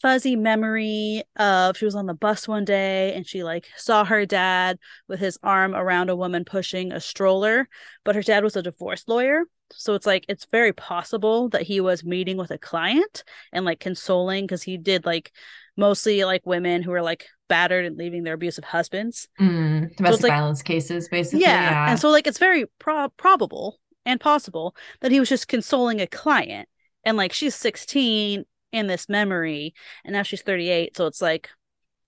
fuzzy 0.00 0.36
memory 0.36 1.22
of 1.36 1.76
she 1.76 1.84
was 1.84 1.94
on 1.94 2.06
the 2.06 2.14
bus 2.14 2.48
one 2.48 2.64
day 2.64 3.12
and 3.14 3.26
she 3.26 3.42
like 3.42 3.66
saw 3.76 4.04
her 4.04 4.26
dad 4.26 4.78
with 5.08 5.20
his 5.20 5.38
arm 5.42 5.74
around 5.74 6.10
a 6.10 6.16
woman 6.16 6.44
pushing 6.44 6.92
a 6.92 7.00
stroller, 7.00 7.68
but 8.04 8.14
her 8.14 8.22
dad 8.22 8.44
was 8.44 8.56
a 8.56 8.62
divorce 8.62 9.04
lawyer. 9.06 9.44
So 9.74 9.94
it's 9.94 10.06
like 10.06 10.24
it's 10.28 10.46
very 10.50 10.72
possible 10.72 11.48
that 11.50 11.62
he 11.62 11.80
was 11.80 12.04
meeting 12.04 12.36
with 12.36 12.50
a 12.50 12.58
client 12.58 13.24
and 13.52 13.64
like 13.64 13.80
consoling 13.80 14.44
because 14.44 14.62
he 14.62 14.76
did 14.76 15.06
like 15.06 15.32
mostly 15.76 16.24
like 16.24 16.44
women 16.44 16.82
who 16.82 16.90
were 16.90 17.00
like 17.02 17.26
battered 17.48 17.84
and 17.86 17.96
leaving 17.96 18.22
their 18.22 18.34
abusive 18.34 18.64
husbands. 18.64 19.28
Mm, 19.40 19.96
domestic 19.96 20.24
like- 20.24 20.32
violence 20.32 20.62
cases, 20.62 21.08
basically. 21.08 21.40
Yeah. 21.40 21.70
Yeah. 21.70 21.90
And 21.90 21.98
so 21.98 22.10
like 22.10 22.26
it's 22.26 22.38
very 22.38 22.66
pro- 22.78 23.08
probable 23.10 23.78
and 24.04 24.20
possible 24.20 24.74
that 25.00 25.12
he 25.12 25.20
was 25.20 25.28
just 25.28 25.48
consoling 25.48 26.00
a 26.00 26.06
client. 26.06 26.68
And 27.04 27.16
like 27.16 27.32
she's 27.32 27.54
16 27.54 28.44
in 28.72 28.86
this 28.86 29.08
memory 29.08 29.74
and 30.04 30.14
now 30.14 30.22
she's 30.22 30.42
38. 30.42 30.96
So 30.96 31.06
it's 31.06 31.22
like, 31.22 31.48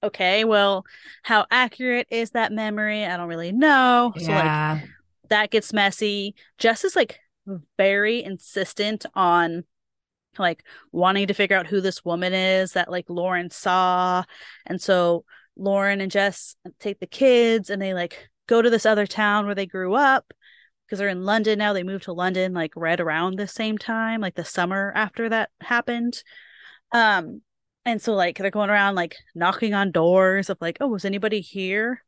okay, 0.03 0.45
well, 0.45 0.85
how 1.23 1.47
accurate 1.51 2.07
is 2.11 2.31
that 2.31 2.53
memory? 2.53 3.05
I 3.05 3.17
don't 3.17 3.29
really 3.29 3.53
know. 3.53 4.13
So 4.17 4.33
like 4.33 4.45
yeah. 4.45 4.81
that 5.31 5.51
gets 5.51 5.73
messy. 5.73 6.35
Jess 6.59 6.85
is 6.85 6.97
like 6.97 7.21
very 7.77 8.23
insistent 8.23 9.07
on 9.15 9.65
like 10.39 10.65
wanting 10.93 11.27
to 11.29 11.35
figure 11.35 11.57
out 11.57 11.67
who 11.67 11.81
this 11.81 12.05
woman 12.05 12.33
is 12.35 12.73
that 12.73 12.91
like 12.91 13.09
Lauren 13.09 13.51
saw. 13.51 14.25
And 14.67 14.81
so 14.81 15.25
Lauren 15.57 16.01
and 16.01 16.11
Jess 16.11 16.57
take 16.81 17.01
the 17.01 17.07
kids 17.07 17.71
and 17.71 17.81
they 17.81 17.95
like 17.95 18.29
go 18.47 18.61
to 18.61 18.71
this 18.71 18.87
other 18.87 19.07
town 19.07 19.47
where 19.47 19.55
they 19.55 19.67
grew 19.67 19.95
up 19.95 20.33
because 20.85 20.99
they're 20.99 21.09
in 21.09 21.25
London 21.25 21.59
now. 21.59 21.73
They 21.73 21.83
moved 21.83 22.05
to 22.05 22.13
London 22.13 22.53
like 22.53 22.73
right 22.77 23.01
around 23.01 23.39
the 23.39 23.47
same 23.47 23.79
time, 23.79 24.21
like 24.21 24.35
the 24.35 24.45
summer 24.45 24.93
after 24.95 25.29
that 25.29 25.51
happened. 25.61 26.23
Um 26.95 27.43
and 27.85 28.01
so 28.01 28.15
like 28.15 28.39
they're 28.39 28.51
going 28.51 28.71
around 28.71 28.95
like 28.95 29.17
knocking 29.35 29.75
on 29.75 29.91
doors 29.91 30.49
of 30.49 30.57
like, 30.61 30.79
oh, 30.81 30.89
was 30.89 31.05
anybody 31.05 31.41
here 31.41 32.03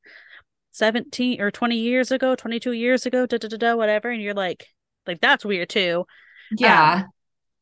17 0.73 1.41
or 1.41 1.51
20 1.51 1.77
years 1.77 2.11
ago, 2.11 2.35
22 2.35 2.73
years 2.73 3.05
ago, 3.07 3.27
da 3.27 3.37
da 3.39 3.49
da 3.49 3.57
da, 3.57 3.75
whatever. 3.75 4.11
And 4.11 4.23
you're 4.23 4.35
like, 4.35 4.67
like 5.07 5.21
that's 5.21 5.45
weird 5.45 5.69
too. 5.69 6.07
Yeah. 6.57 7.05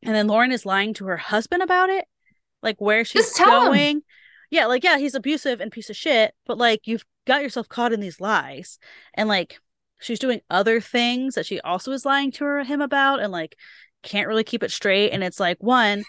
And 0.02 0.14
then 0.14 0.26
Lauren 0.26 0.52
is 0.52 0.66
lying 0.66 0.94
to 0.94 1.06
her 1.06 1.16
husband 1.16 1.62
about 1.62 1.90
it, 1.90 2.04
like 2.62 2.80
where 2.80 3.04
she's 3.04 3.32
tell 3.32 3.66
him. 3.66 3.72
going. 3.72 4.02
Yeah, 4.50 4.66
like 4.66 4.84
yeah, 4.84 4.98
he's 4.98 5.14
abusive 5.14 5.60
and 5.60 5.72
piece 5.72 5.90
of 5.90 5.96
shit, 5.96 6.34
but 6.46 6.58
like 6.58 6.82
you've 6.84 7.04
got 7.26 7.42
yourself 7.42 7.68
caught 7.68 7.92
in 7.92 8.00
these 8.00 8.20
lies, 8.20 8.78
and 9.14 9.28
like 9.28 9.58
she's 10.00 10.18
doing 10.18 10.40
other 10.50 10.80
things 10.80 11.34
that 11.34 11.46
she 11.46 11.60
also 11.60 11.90
is 11.92 12.04
lying 12.04 12.30
to 12.32 12.44
her, 12.44 12.62
him 12.62 12.80
about, 12.80 13.20
and 13.20 13.32
like 13.32 13.56
can't 14.02 14.28
really 14.28 14.44
keep 14.44 14.62
it 14.62 14.70
straight. 14.70 15.10
And 15.10 15.24
it's 15.24 15.40
like 15.40 15.56
one 15.62 16.04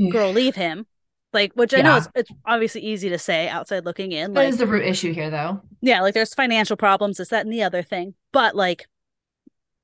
Mm. 0.00 0.10
girl, 0.10 0.32
leave 0.32 0.54
him, 0.56 0.86
like 1.32 1.52
which 1.54 1.74
I 1.74 1.82
know 1.82 1.96
is 1.96 2.08
it's 2.14 2.30
obviously 2.46 2.80
easy 2.82 3.08
to 3.10 3.18
say 3.18 3.48
outside 3.48 3.84
looking 3.84 4.12
in, 4.12 4.32
That 4.32 4.40
like 4.40 4.48
is 4.48 4.58
the 4.58 4.66
root 4.66 4.84
issue 4.84 5.12
here, 5.12 5.30
though. 5.30 5.60
yeah, 5.80 6.00
like 6.00 6.14
there's 6.14 6.34
financial 6.34 6.76
problems, 6.76 7.18
this, 7.18 7.28
that, 7.28 7.44
and 7.44 7.52
the 7.52 7.62
other 7.62 7.82
thing. 7.82 8.14
But 8.32 8.56
like, 8.56 8.86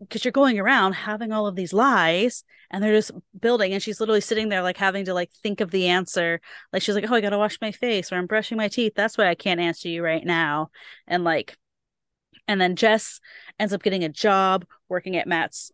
because 0.01 0.25
you're 0.25 0.33
going 0.33 0.59
around 0.59 0.93
having 0.95 1.33
all 1.33 1.47
of 1.47 1.57
these 1.57 1.73
lies 1.73 2.45
and 2.71 2.83
they're 2.83 2.95
just 2.95 3.13
building, 3.41 3.73
and 3.73 3.83
she's 3.83 4.01
literally 4.01 4.21
sitting 4.21 4.49
there 4.49 4.63
like 4.63 4.77
having 4.77 5.05
to 5.05 5.15
like 5.15 5.31
think 5.43 5.61
of 5.61 5.71
the 5.71 5.87
answer. 5.89 6.41
Like 6.73 6.83
she's 6.83 6.95
like, 6.95 7.11
Oh, 7.11 7.15
I 7.15 7.21
gotta 7.21 7.39
wash 7.39 7.59
my 7.61 7.73
face 7.73 8.11
or 8.13 8.17
I'm 8.17 8.27
brushing 8.27 8.57
my 8.59 8.69
teeth. 8.69 8.93
That's 8.97 9.17
why 9.17 9.29
I 9.29 9.35
can't 9.35 9.61
answer 9.61 9.89
you 9.89 10.03
right 10.03 10.25
now. 10.25 10.71
And 11.07 11.25
like, 11.25 11.57
and 12.49 12.61
then 12.61 12.77
Jess 12.77 13.21
ends 13.59 13.73
up 13.73 13.83
getting 13.83 14.05
a 14.05 14.09
job 14.09 14.65
working 14.89 15.17
at 15.17 15.27
Matt's 15.27 15.73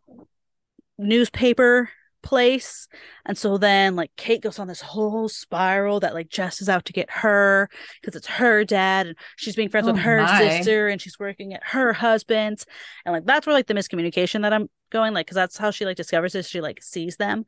newspaper 0.99 1.91
place. 2.23 2.89
And 3.27 3.37
so 3.37 3.59
then 3.59 3.97
like 3.97 4.11
Kate 4.17 4.43
goes 4.43 4.59
on 4.59 4.69
this 4.69 4.81
whole 4.81 5.29
spiral 5.29 6.01
that 6.01 6.15
like 6.15 6.29
Jess 6.29 6.63
is 6.63 6.69
out 6.69 6.85
to 6.87 6.93
get 6.93 7.11
her 7.11 7.69
because 8.01 8.17
it's 8.17 8.27
her 8.27 8.65
dad 8.65 9.09
and 9.09 9.17
she's 9.37 9.57
being 9.57 9.69
friends 9.69 9.89
Oh 9.89 9.93
with 9.93 10.01
her 10.03 10.23
my. 10.23 10.39
sister 10.39 10.89
and 10.89 11.01
she's 11.01 11.19
working 11.19 11.55
at 11.55 11.65
her 11.65 11.93
husband's. 11.93 12.67
And 13.05 13.13
like 13.13 13.25
that's 13.25 13.47
where 13.47 13.55
like 13.55 13.67
the 13.67 13.75
miscommunication 13.75 14.43
that 14.43 14.53
I'm 14.53 14.69
going, 14.91 15.15
like, 15.15 15.27
because 15.27 15.37
that's 15.37 15.59
how 15.59 15.71
she 15.71 15.85
like 15.85 15.97
discovers 15.97 16.33
this. 16.33 16.49
She 16.49 16.61
like 16.61 16.83
sees 16.83 17.17
them 17.17 17.45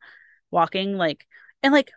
walking, 0.51 0.97
like, 0.97 1.25
and 1.63 1.73
like 1.73 1.91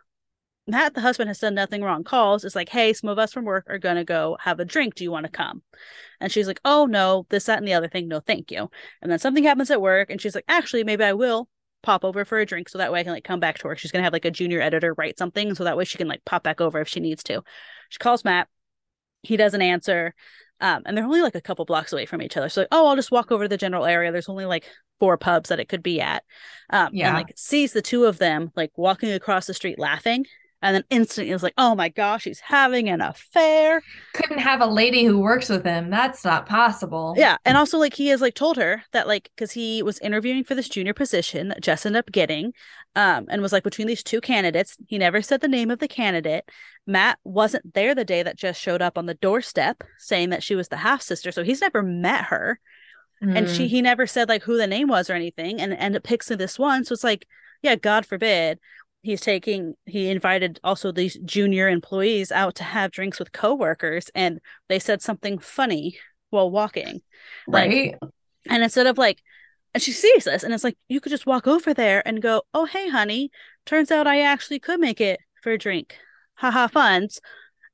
Matt, 0.66 0.92
the 0.92 1.00
husband, 1.00 1.28
has 1.28 1.38
done 1.38 1.54
nothing 1.54 1.82
wrong. 1.82 2.04
Calls, 2.04 2.44
is 2.44 2.54
like, 2.54 2.68
hey, 2.68 2.92
some 2.92 3.08
of 3.08 3.18
us 3.18 3.32
from 3.32 3.46
work 3.46 3.64
are 3.68 3.78
gonna 3.78 4.04
go 4.04 4.36
have 4.42 4.60
a 4.60 4.66
drink. 4.66 4.94
Do 4.94 5.02
you 5.02 5.10
want 5.10 5.24
to 5.24 5.32
come? 5.32 5.62
And 6.20 6.30
she's 6.30 6.46
like, 6.46 6.60
oh 6.64 6.84
no, 6.84 7.26
this, 7.30 7.44
that, 7.44 7.58
and 7.58 7.66
the 7.66 7.72
other 7.72 7.88
thing. 7.88 8.06
No, 8.06 8.20
thank 8.20 8.50
you. 8.50 8.70
And 9.00 9.10
then 9.10 9.18
something 9.18 9.44
happens 9.44 9.70
at 9.70 9.80
work, 9.80 10.10
and 10.10 10.20
she's 10.20 10.34
like, 10.34 10.44
actually, 10.46 10.84
maybe 10.84 11.04
I 11.04 11.14
will 11.14 11.48
pop 11.82 12.04
over 12.04 12.24
for 12.24 12.38
a 12.38 12.46
drink 12.46 12.68
so 12.68 12.78
that 12.78 12.92
way 12.92 13.00
I 13.00 13.04
can 13.04 13.12
like 13.12 13.24
come 13.24 13.40
back 13.40 13.58
to 13.58 13.66
work. 13.66 13.78
She's 13.78 13.92
gonna 13.92 14.04
have 14.04 14.12
like 14.12 14.24
a 14.24 14.30
junior 14.30 14.60
editor 14.60 14.94
write 14.94 15.18
something 15.18 15.54
so 15.54 15.64
that 15.64 15.76
way 15.76 15.84
she 15.84 15.98
can 15.98 16.08
like 16.08 16.24
pop 16.24 16.42
back 16.42 16.60
over 16.60 16.80
if 16.80 16.88
she 16.88 17.00
needs 17.00 17.22
to. 17.24 17.42
She 17.88 17.98
calls 17.98 18.24
Matt. 18.24 18.48
He 19.22 19.36
doesn't 19.36 19.62
answer. 19.62 20.14
Um, 20.60 20.82
and 20.86 20.96
they're 20.96 21.04
only 21.04 21.22
like 21.22 21.36
a 21.36 21.40
couple 21.40 21.64
blocks 21.64 21.92
away 21.92 22.04
from 22.04 22.20
each 22.20 22.36
other. 22.36 22.48
So 22.48 22.62
like, 22.62 22.68
oh, 22.72 22.88
I'll 22.88 22.96
just 22.96 23.12
walk 23.12 23.30
over 23.30 23.44
to 23.44 23.48
the 23.48 23.56
general 23.56 23.84
area. 23.84 24.10
There's 24.10 24.28
only 24.28 24.44
like 24.44 24.64
four 24.98 25.16
pubs 25.16 25.50
that 25.50 25.60
it 25.60 25.68
could 25.68 25.82
be 25.82 26.00
at. 26.00 26.24
Um, 26.70 26.90
Yeah. 26.92 27.08
and 27.08 27.16
like 27.16 27.32
sees 27.36 27.72
the 27.72 27.82
two 27.82 28.06
of 28.06 28.18
them 28.18 28.50
like 28.56 28.72
walking 28.76 29.12
across 29.12 29.46
the 29.46 29.54
street 29.54 29.78
laughing. 29.78 30.26
And 30.60 30.74
then 30.74 30.84
instantly 30.90 31.32
is 31.32 31.42
like, 31.44 31.54
oh 31.56 31.76
my 31.76 31.88
gosh, 31.88 32.24
he's 32.24 32.40
having 32.40 32.88
an 32.88 33.00
affair. 33.00 33.80
Couldn't 34.14 34.38
have 34.40 34.60
a 34.60 34.66
lady 34.66 35.04
who 35.04 35.20
works 35.20 35.48
with 35.48 35.64
him. 35.64 35.88
That's 35.88 36.24
not 36.24 36.46
possible. 36.46 37.14
Yeah. 37.16 37.36
And 37.44 37.56
also, 37.56 37.78
like, 37.78 37.94
he 37.94 38.08
has 38.08 38.20
like 38.20 38.34
told 38.34 38.56
her 38.56 38.82
that, 38.92 39.06
like, 39.06 39.30
because 39.36 39.52
he 39.52 39.84
was 39.84 40.00
interviewing 40.00 40.42
for 40.42 40.56
this 40.56 40.68
junior 40.68 40.94
position 40.94 41.46
that 41.48 41.62
Jess 41.62 41.86
ended 41.86 42.00
up 42.00 42.10
getting, 42.10 42.54
um, 42.96 43.26
and 43.30 43.40
was 43.40 43.52
like 43.52 43.62
between 43.62 43.86
these 43.86 44.02
two 44.02 44.20
candidates. 44.20 44.76
He 44.88 44.98
never 44.98 45.22
said 45.22 45.42
the 45.42 45.46
name 45.48 45.70
of 45.70 45.78
the 45.78 45.86
candidate. 45.86 46.48
Matt 46.88 47.20
wasn't 47.22 47.74
there 47.74 47.94
the 47.94 48.04
day 48.04 48.24
that 48.24 48.36
Jess 48.36 48.56
showed 48.56 48.82
up 48.82 48.98
on 48.98 49.06
the 49.06 49.14
doorstep 49.14 49.84
saying 49.98 50.30
that 50.30 50.42
she 50.42 50.56
was 50.56 50.68
the 50.68 50.78
half 50.78 51.02
sister. 51.02 51.30
So 51.30 51.44
he's 51.44 51.60
never 51.60 51.82
met 51.82 52.24
her. 52.24 52.58
And 53.20 53.46
Mm. 53.46 53.56
she, 53.56 53.68
he 53.68 53.82
never 53.82 54.06
said 54.06 54.28
like 54.28 54.42
who 54.42 54.56
the 54.56 54.66
name 54.66 54.88
was 54.88 55.10
or 55.10 55.14
anything. 55.14 55.60
And, 55.60 55.72
and 55.72 55.94
it 55.94 56.02
picks 56.04 56.28
this 56.28 56.58
one. 56.58 56.84
So 56.84 56.92
it's 56.92 57.04
like, 57.04 57.26
yeah, 57.62 57.74
God 57.74 58.06
forbid 58.06 58.58
he's 59.02 59.20
taking 59.20 59.74
he 59.86 60.08
invited 60.08 60.58
also 60.64 60.90
these 60.92 61.16
junior 61.24 61.68
employees 61.68 62.32
out 62.32 62.54
to 62.56 62.64
have 62.64 62.90
drinks 62.90 63.18
with 63.18 63.32
coworkers 63.32 64.10
and 64.14 64.40
they 64.68 64.78
said 64.78 65.00
something 65.00 65.38
funny 65.38 65.96
while 66.30 66.50
walking 66.50 67.00
like 67.46 67.70
right. 67.70 67.94
and 68.50 68.62
instead 68.62 68.86
of 68.86 68.98
like 68.98 69.22
and 69.74 69.82
she 69.82 69.92
sees 69.92 70.24
this 70.24 70.42
and 70.42 70.52
it's 70.52 70.64
like 70.64 70.76
you 70.88 71.00
could 71.00 71.10
just 71.10 71.26
walk 71.26 71.46
over 71.46 71.72
there 71.72 72.06
and 72.06 72.20
go 72.22 72.42
oh 72.54 72.64
hey 72.64 72.88
honey 72.88 73.30
turns 73.66 73.90
out 73.90 74.06
i 74.06 74.20
actually 74.20 74.58
could 74.58 74.80
make 74.80 75.00
it 75.00 75.20
for 75.42 75.52
a 75.52 75.58
drink 75.58 75.96
haha 76.34 76.66
funds 76.66 77.20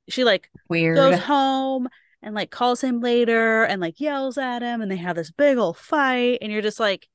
she 0.08 0.24
like 0.24 0.50
Weird. 0.68 0.96
goes 0.96 1.18
home 1.20 1.88
and 2.22 2.34
like 2.34 2.50
calls 2.50 2.80
him 2.82 3.00
later 3.00 3.64
and 3.64 3.80
like 3.80 3.98
yells 4.00 4.36
at 4.38 4.62
him 4.62 4.82
and 4.82 4.90
they 4.90 4.96
have 4.96 5.16
this 5.16 5.30
big 5.30 5.56
old 5.56 5.76
fight 5.78 6.38
and 6.42 6.52
you're 6.52 6.62
just 6.62 6.80
like 6.80 7.08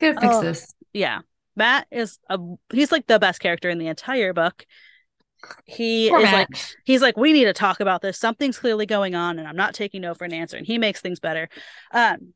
Gotta 0.00 0.20
fix 0.20 0.34
Oh. 0.34 0.42
this. 0.42 0.74
yeah 0.92 1.20
matt 1.56 1.86
is 1.90 2.18
a 2.28 2.38
he's 2.72 2.92
like 2.92 3.06
the 3.06 3.18
best 3.18 3.40
character 3.40 3.68
in 3.68 3.78
the 3.78 3.88
entire 3.88 4.32
book. 4.32 4.64
He 5.64 6.08
Poor 6.08 6.18
is 6.20 6.24
Matt. 6.24 6.34
like 6.34 6.48
he's 6.84 7.02
like 7.02 7.16
we 7.16 7.32
need 7.32 7.44
to 7.44 7.52
talk 7.52 7.80
about 7.80 8.02
this. 8.02 8.18
Something's 8.18 8.58
clearly 8.58 8.86
going 8.86 9.14
on 9.14 9.38
and 9.38 9.46
i'm 9.48 9.56
not 9.56 9.74
taking 9.74 10.02
no 10.02 10.14
for 10.14 10.24
an 10.24 10.32
answer 10.32 10.56
and 10.56 10.66
he 10.66 10.78
makes 10.78 11.00
things 11.00 11.20
better. 11.20 11.48
Um 11.92 12.32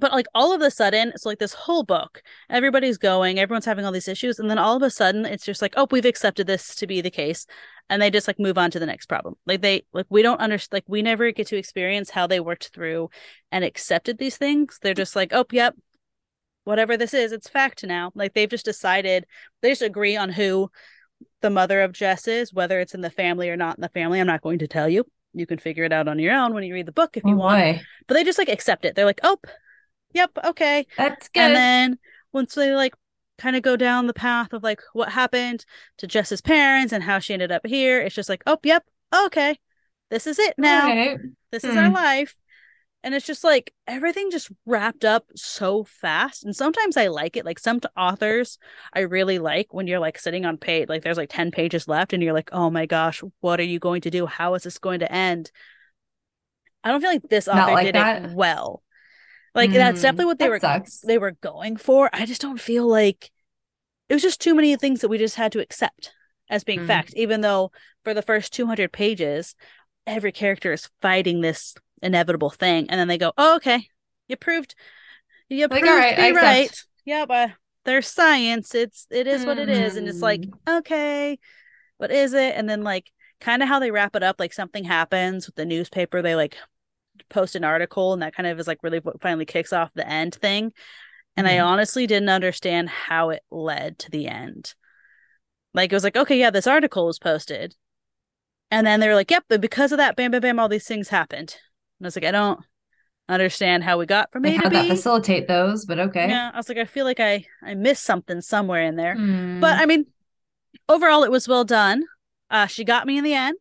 but 0.00 0.12
like 0.12 0.26
all 0.34 0.54
of 0.54 0.62
a 0.62 0.70
sudden 0.70 1.10
it's 1.10 1.26
like 1.26 1.38
this 1.38 1.52
whole 1.52 1.84
book 1.84 2.22
everybody's 2.48 2.96
going 2.96 3.38
everyone's 3.38 3.66
having 3.66 3.84
all 3.84 3.92
these 3.92 4.08
issues 4.08 4.38
and 4.38 4.48
then 4.48 4.56
all 4.56 4.74
of 4.74 4.82
a 4.82 4.88
sudden 4.88 5.26
it's 5.26 5.44
just 5.44 5.60
like 5.60 5.74
oh 5.76 5.86
we've 5.90 6.06
accepted 6.06 6.46
this 6.46 6.74
to 6.76 6.86
be 6.86 7.02
the 7.02 7.10
case 7.10 7.46
and 7.90 8.00
they 8.00 8.10
just 8.10 8.26
like 8.26 8.38
move 8.38 8.56
on 8.56 8.70
to 8.70 8.78
the 8.78 8.86
next 8.86 9.06
problem. 9.06 9.34
Like 9.46 9.60
they 9.60 9.84
like 9.92 10.06
we 10.08 10.22
don't 10.22 10.40
understand 10.40 10.78
like 10.78 10.84
we 10.88 11.02
never 11.02 11.30
get 11.30 11.48
to 11.48 11.56
experience 11.58 12.10
how 12.10 12.26
they 12.26 12.40
worked 12.40 12.70
through 12.72 13.10
and 13.50 13.64
accepted 13.64 14.16
these 14.18 14.38
things. 14.38 14.78
They're 14.80 14.94
just 14.94 15.14
like 15.14 15.32
oh 15.32 15.44
yep 15.52 15.74
whatever 16.64 16.96
this 16.96 17.14
is 17.14 17.32
it's 17.32 17.48
fact 17.48 17.84
now 17.84 18.10
like 18.14 18.34
they've 18.34 18.48
just 18.50 18.64
decided 18.64 19.26
they 19.60 19.70
just 19.70 19.82
agree 19.82 20.16
on 20.16 20.30
who 20.30 20.70
the 21.40 21.50
mother 21.50 21.80
of 21.82 21.92
jess 21.92 22.28
is 22.28 22.52
whether 22.52 22.80
it's 22.80 22.94
in 22.94 23.00
the 23.00 23.10
family 23.10 23.48
or 23.50 23.56
not 23.56 23.76
in 23.76 23.82
the 23.82 23.88
family 23.88 24.20
i'm 24.20 24.26
not 24.26 24.42
going 24.42 24.58
to 24.58 24.68
tell 24.68 24.88
you 24.88 25.04
you 25.34 25.46
can 25.46 25.58
figure 25.58 25.84
it 25.84 25.92
out 25.92 26.08
on 26.08 26.18
your 26.18 26.34
own 26.34 26.54
when 26.54 26.62
you 26.64 26.74
read 26.74 26.86
the 26.86 26.92
book 26.92 27.16
if 27.16 27.24
you 27.24 27.34
Oh, 27.34 27.38
want 27.38 27.76
boy. 27.76 27.82
but 28.06 28.14
they 28.14 28.24
just 28.24 28.38
like 28.38 28.48
accept 28.48 28.84
it 28.84 28.94
they're 28.94 29.04
like 29.06 29.20
oh 29.22 29.38
yep 30.14 30.30
okay 30.44 30.86
That's 30.96 31.28
good. 31.28 31.40
and 31.40 31.54
then 31.56 31.98
once 32.32 32.54
they 32.54 32.74
like 32.74 32.94
kind 33.38 33.56
of 33.56 33.62
go 33.62 33.76
down 33.76 34.06
the 34.06 34.14
path 34.14 34.52
of 34.52 34.62
like 34.62 34.80
what 34.92 35.08
happened 35.08 35.64
to 35.98 36.06
Jess's 36.06 36.40
parents 36.40 36.92
and 36.92 37.02
how 37.02 37.18
she 37.18 37.32
ended 37.32 37.50
up 37.50 37.66
here, 37.66 38.00
it's 38.00 38.14
just 38.14 38.28
like, 38.28 38.42
oh, 38.46 38.58
yep, 38.62 38.84
okay, 39.26 39.58
this 40.10 40.26
is 40.28 40.38
it 40.38 40.54
now. 40.58 40.88
Alright. 40.88 41.18
This 41.50 41.64
is 41.64 41.76
our 41.76 41.88
Hmm. 41.88 41.94
life. 41.94 42.36
And 43.04 43.14
it's 43.14 43.26
just 43.26 43.42
like 43.42 43.74
everything 43.88 44.30
just 44.30 44.50
wrapped 44.64 45.04
up 45.04 45.26
so 45.34 45.82
fast. 45.84 46.44
And 46.44 46.54
sometimes 46.54 46.96
I 46.96 47.08
like 47.08 47.36
it. 47.36 47.44
Like 47.44 47.58
some 47.58 47.80
authors 47.96 48.58
I 48.92 49.00
really 49.00 49.40
like 49.40 49.74
when 49.74 49.88
you're 49.88 49.98
like 49.98 50.18
sitting 50.18 50.44
on 50.44 50.56
page, 50.56 50.88
like 50.88 51.02
there's 51.02 51.16
like 51.16 51.30
10 51.30 51.50
pages 51.50 51.88
left 51.88 52.12
and 52.12 52.22
you're 52.22 52.32
like, 52.32 52.50
oh 52.52 52.70
my 52.70 52.86
gosh, 52.86 53.20
what 53.40 53.58
are 53.58 53.64
you 53.64 53.80
going 53.80 54.02
to 54.02 54.10
do? 54.10 54.26
How 54.26 54.54
is 54.54 54.62
this 54.62 54.78
going 54.78 55.00
to 55.00 55.12
end? 55.12 55.50
I 56.84 56.90
don't 56.90 57.00
feel 57.00 57.10
like 57.10 57.22
this 57.28 57.48
Not 57.50 57.70
author 57.70 57.72
like 57.72 57.92
did 57.92 57.94
that? 57.94 57.96
it 57.96 58.08
well. 58.20 58.82
Like 59.54 59.72
that's 59.72 60.00
Mm, 60.00 60.02
definitely 60.02 60.26
what 60.26 60.38
they 60.38 60.48
were 60.48 60.60
sucks. 60.60 61.00
they 61.04 61.18
were 61.18 61.32
going 61.32 61.76
for. 61.76 62.10
I 62.12 62.26
just 62.26 62.40
don't 62.40 62.60
feel 62.60 62.86
like 62.86 63.30
it 64.08 64.14
was 64.14 64.22
just 64.22 64.40
too 64.40 64.54
many 64.54 64.76
things 64.76 65.00
that 65.02 65.08
we 65.08 65.18
just 65.18 65.36
had 65.36 65.52
to 65.52 65.60
accept 65.60 66.12
as 66.50 66.64
being 66.64 66.80
Mhm. 66.80 66.84
fact, 66.84 67.14
even 67.16 67.42
though 67.42 67.72
for 68.04 68.14
the 68.14 68.22
first 68.22 68.52
200 68.52 68.92
pages, 68.92 69.56
every 70.06 70.32
character 70.32 70.72
is 70.72 70.90
fighting 71.02 71.40
this 71.40 71.74
inevitable 72.02 72.50
thing. 72.50 72.88
And 72.90 72.98
then 73.00 73.08
they 73.08 73.18
go, 73.18 73.32
oh, 73.38 73.56
okay, 73.56 73.88
you 74.28 74.36
proved, 74.36 74.74
you 75.48 75.68
Like, 75.70 75.84
proved 75.84 75.86
right, 75.86 76.18
I 76.18 76.28
me 76.28 76.30
accept. 76.30 76.58
right. 76.60 76.84
Yeah, 77.04 77.26
but 77.26 77.52
there's 77.84 78.08
science. 78.08 78.74
It's, 78.74 79.06
it 79.10 79.26
is 79.26 79.46
what 79.46 79.58
it 79.58 79.68
is. 79.68 79.96
And 79.96 80.08
it's 80.08 80.22
like, 80.22 80.46
Mm. 80.46 80.58
okay, 80.68 81.38
what 81.98 82.10
is 82.12 82.34
it? 82.34 82.54
And 82.56 82.68
then 82.68 82.82
like 82.82 83.10
kind 83.40 83.62
of 83.62 83.68
how 83.68 83.78
they 83.80 83.90
wrap 83.90 84.16
it 84.16 84.22
up, 84.22 84.36
like 84.40 84.52
something 84.52 84.84
happens 84.84 85.46
with 85.46 85.56
the 85.56 85.66
newspaper. 85.66 86.22
They 86.22 86.34
like 86.36 86.56
post 87.30 87.56
an 87.56 87.64
article 87.64 88.12
and 88.12 88.22
that 88.22 88.34
kind 88.34 88.46
of 88.46 88.58
is 88.60 88.66
like 88.68 88.82
really 88.82 89.00
what 89.00 89.22
finally 89.22 89.46
kicks 89.46 89.72
off 89.72 89.90
the 89.94 90.08
end 90.08 90.34
thing. 90.36 90.72
And 91.36 91.48
I 91.48 91.58
Mhm. 91.58 91.66
honestly 91.66 92.06
didn't 92.06 92.28
understand 92.30 92.90
how 92.90 93.30
it 93.30 93.42
led 93.50 93.98
to 94.00 94.10
the 94.10 94.28
end. 94.28 94.74
Like 95.74 95.92
it 95.92 95.96
was 95.96 96.04
like, 96.04 96.16
okay, 96.16 96.38
yeah, 96.38 96.50
this 96.50 96.66
article 96.66 97.06
was 97.06 97.18
posted. 97.18 97.76
And 98.70 98.86
then 98.86 99.00
they 99.00 99.08
were 99.08 99.14
like, 99.14 99.30
yep, 99.30 99.44
but 99.48 99.60
because 99.60 99.92
of 99.92 99.98
that, 99.98 100.16
bam, 100.16 100.30
bam, 100.32 100.40
bam, 100.42 100.58
all 100.60 100.68
these 100.68 100.86
things 100.86 101.10
happened. 101.10 101.56
And 102.02 102.06
I 102.06 102.08
was 102.08 102.16
like, 102.16 102.24
I 102.24 102.32
don't 102.32 102.58
understand 103.28 103.84
how 103.84 103.96
we 103.96 104.06
got 104.06 104.32
from 104.32 104.42
Like 104.42 104.58
A 104.58 104.62
to 104.62 104.70
B. 104.70 104.88
facilitate 104.88 105.46
those, 105.46 105.84
but 105.84 106.00
okay. 106.00 106.28
Yeah, 106.28 106.50
I 106.52 106.56
was 106.56 106.68
like, 106.68 106.78
I 106.78 106.84
feel 106.84 107.04
like 107.04 107.20
I 107.20 107.44
I 107.62 107.74
missed 107.74 108.02
something 108.02 108.40
somewhere 108.40 108.82
in 108.82 108.96
there. 108.96 109.14
Hmm. 109.14 109.60
But 109.60 109.78
I 109.78 109.86
mean, 109.86 110.06
overall, 110.88 111.22
it 111.22 111.30
was 111.30 111.46
well 111.46 111.62
done. 111.62 112.02
Uh, 112.50 112.66
she 112.66 112.82
got 112.82 113.06
me 113.06 113.18
in 113.18 113.22
the 113.22 113.34
end 113.34 113.56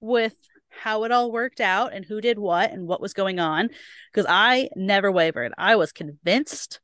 with 0.00 0.34
how 0.70 1.04
it 1.04 1.12
all 1.12 1.30
worked 1.30 1.60
out 1.60 1.92
and 1.92 2.02
who 2.06 2.22
did 2.22 2.38
what 2.38 2.72
and 2.72 2.88
what 2.88 3.02
was 3.02 3.12
going 3.12 3.38
on 3.38 3.68
because 4.10 4.24
I 4.26 4.70
never 4.74 5.12
wavered. 5.12 5.52
I 5.58 5.76
was 5.76 5.92
convinced 5.92 6.80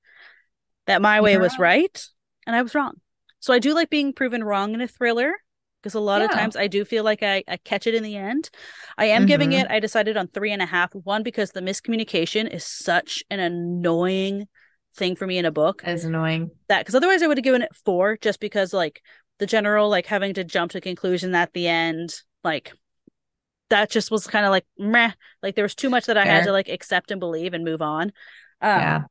that 0.86 1.00
my 1.00 1.22
way 1.22 1.32
You're 1.32 1.40
was 1.40 1.58
right 1.58 2.06
and 2.46 2.54
I 2.54 2.60
was 2.60 2.74
wrong. 2.74 3.00
So 3.40 3.54
I 3.54 3.60
do 3.60 3.72
like 3.72 3.88
being 3.88 4.12
proven 4.12 4.44
wrong 4.44 4.74
in 4.74 4.82
a 4.82 4.86
thriller 4.86 5.32
because 5.82 5.94
a 5.94 6.00
lot 6.00 6.22
of 6.22 6.30
times 6.30 6.56
I 6.56 6.66
do 6.66 6.84
feel 6.84 7.04
like 7.04 7.22
I, 7.22 7.44
I 7.46 7.56
catch 7.58 7.86
it 7.86 7.94
in 7.94 8.02
the 8.02 8.16
end. 8.16 8.50
I 8.96 9.06
am 9.06 9.26
giving 9.26 9.50
Mhm. 9.50 9.60
it, 9.62 9.66
I 9.70 9.80
decided 9.80 10.16
on 10.16 10.28
three 10.28 10.52
and 10.52 10.60
a 10.62 10.66
half. 10.66 10.92
One, 10.94 11.22
because 11.22 11.52
the 11.52 11.60
miscommunication 11.60 12.52
is 12.52 12.64
such 12.64 13.22
an 13.30 13.40
annoying 13.40 14.48
thing 14.96 15.14
for 15.14 15.26
me 15.26 15.38
in 15.38 15.44
a 15.44 15.52
book 15.52 15.82
is 15.86 16.04
annoying. 16.04 16.50
that 16.68 16.80
because 16.80 16.94
otherwise 16.96 17.22
I 17.22 17.28
would 17.28 17.36
have 17.38 17.44
given 17.44 17.62
it 17.62 17.70
four 17.84 18.16
just 18.16 18.40
because 18.40 18.72
like 18.72 19.00
the 19.38 19.46
general 19.46 19.88
like 19.88 20.06
having 20.06 20.34
to 20.34 20.42
jump 20.42 20.72
to 20.72 20.80
conclusion 20.80 21.32
at 21.36 21.52
the 21.52 21.68
end 21.68 22.16
like 22.42 22.72
that 23.70 23.90
just 23.90 24.10
was 24.10 24.26
kind 24.26 24.44
of 24.44 24.50
like 24.50 24.64
meh 24.76 25.12
like 25.42 25.54
there 25.54 25.62
was 25.64 25.76
too 25.76 25.88
much 25.90 26.06
that 26.06 26.16
I 26.16 26.24
had 26.24 26.44
to 26.44 26.52
like 26.52 26.68
accept 26.68 27.12
and 27.12 27.20
believe 27.20 27.54
and 27.54 27.64
move 27.64 27.80
on 27.80 28.04
um, 28.60 28.80
yeah. 28.80 29.02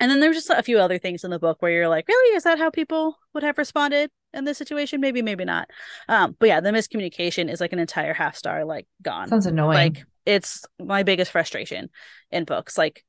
and 0.00 0.10
then 0.10 0.18
there's 0.18 0.34
just 0.36 0.50
a 0.50 0.62
few 0.64 0.80
other 0.80 0.98
things 0.98 1.22
in 1.22 1.30
the 1.30 1.38
book 1.38 1.60
where 1.62 1.70
you're 1.70 1.88
like 1.88 2.08
really 2.08 2.34
is 2.34 2.42
that 2.42 2.58
how 2.58 2.70
people 2.70 3.16
would 3.34 3.44
have 3.44 3.58
responded 3.58 4.10
in 4.32 4.44
this 4.44 4.58
situation 4.58 5.00
maybe 5.00 5.22
maybe 5.22 5.44
not. 5.44 5.68
Um 6.08 6.36
but 6.38 6.48
yeah 6.48 6.60
the 6.60 6.70
miscommunication 6.70 7.50
is 7.50 7.60
like 7.60 7.72
an 7.72 7.78
entire 7.78 8.14
half 8.14 8.36
star 8.36 8.64
like 8.64 8.86
gone. 9.02 9.28
Sounds 9.28 9.46
annoying. 9.46 9.74
like 9.74 10.04
it's 10.26 10.64
my 10.78 11.02
biggest 11.02 11.32
frustration 11.32 11.90
in 12.30 12.44
books. 12.44 12.76
Like 12.78 13.04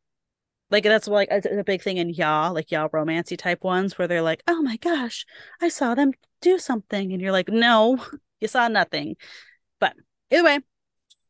like 0.69 0.83
that's 0.83 1.07
like 1.07 1.29
a, 1.29 1.59
a 1.59 1.63
big 1.63 1.81
thing 1.81 1.97
in 1.97 2.09
yaw 2.09 2.49
like 2.49 2.71
yaw 2.71 2.87
romancy 2.87 3.37
type 3.37 3.63
ones 3.63 3.97
where 3.97 4.07
they're 4.07 4.21
like 4.21 4.41
oh 4.47 4.61
my 4.61 4.77
gosh 4.77 5.25
i 5.61 5.67
saw 5.67 5.93
them 5.93 6.13
do 6.41 6.57
something. 6.57 7.13
And 7.13 7.21
you're 7.21 7.31
like 7.31 7.49
no 7.49 8.03
you 8.39 8.47
saw 8.47 8.67
nothing. 8.67 9.15
But 9.79 9.93
either 10.31 10.43
way 10.43 10.59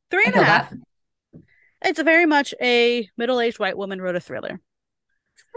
three 0.09 0.23
and 0.25 0.35
a 0.35 0.43
half. 0.43 0.69
that. 0.69 1.41
it's 1.83 1.99
a 1.99 2.03
very 2.03 2.25
much 2.25 2.53
a 2.61 3.09
middle-aged 3.17 3.59
white 3.59 3.77
woman 3.77 4.01
wrote 4.01 4.15
a 4.15 4.19
thriller. 4.19 4.59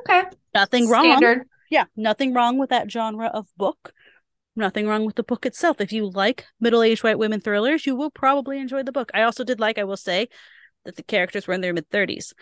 Okay. 0.00 0.24
nothing 0.54 0.88
wrong. 0.88 1.44
Yeah 1.70 1.84
nothing 1.96 2.34
wrong 2.34 2.58
with 2.58 2.70
that 2.70 2.90
genre 2.90 3.28
of 3.28 3.46
book 3.56 3.92
nothing 4.56 4.86
wrong 4.86 5.04
with 5.04 5.16
the 5.16 5.22
book 5.24 5.46
itself. 5.46 5.80
If 5.80 5.92
you 5.92 6.08
like 6.10 6.46
middle-aged 6.60 7.02
white 7.02 7.18
women 7.18 7.40
thrillers 7.40 7.86
you 7.86 7.96
will 7.96 8.10
probably 8.10 8.58
enjoy 8.58 8.82
the 8.82 8.92
book. 8.92 9.10
I 9.14 9.22
also 9.22 9.44
did 9.44 9.60
like 9.60 9.78
i 9.78 9.84
will 9.84 9.96
say 9.96 10.28
that 10.84 10.96
the 10.96 11.02
characters 11.02 11.46
were 11.46 11.54
in 11.54 11.60
their 11.62 11.72
mid-30s 11.72 12.34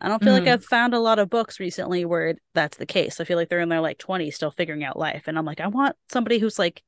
i 0.00 0.08
don't 0.08 0.22
feel 0.22 0.32
like 0.32 0.44
Mhm. 0.44 0.52
i've 0.52 0.64
found 0.64 0.94
a 0.94 1.00
lot 1.00 1.18
of 1.18 1.30
books 1.30 1.58
recently 1.58 2.04
where 2.04 2.36
that's 2.54 2.76
the 2.76 2.86
case. 2.86 3.20
I 3.20 3.24
feel 3.24 3.36
like 3.38 3.48
they're 3.48 3.60
in 3.60 3.68
their 3.70 3.80
like 3.80 3.98
20s 3.98 4.36
still 4.36 4.50
figuring 4.50 4.84
out 4.84 4.98
life 4.98 5.24
and 5.26 5.38
i'm 5.38 5.44
like 5.46 5.60
i 5.60 5.66
want 5.68 5.96
somebody 6.10 6.38
who's 6.38 6.58
like 6.58 6.82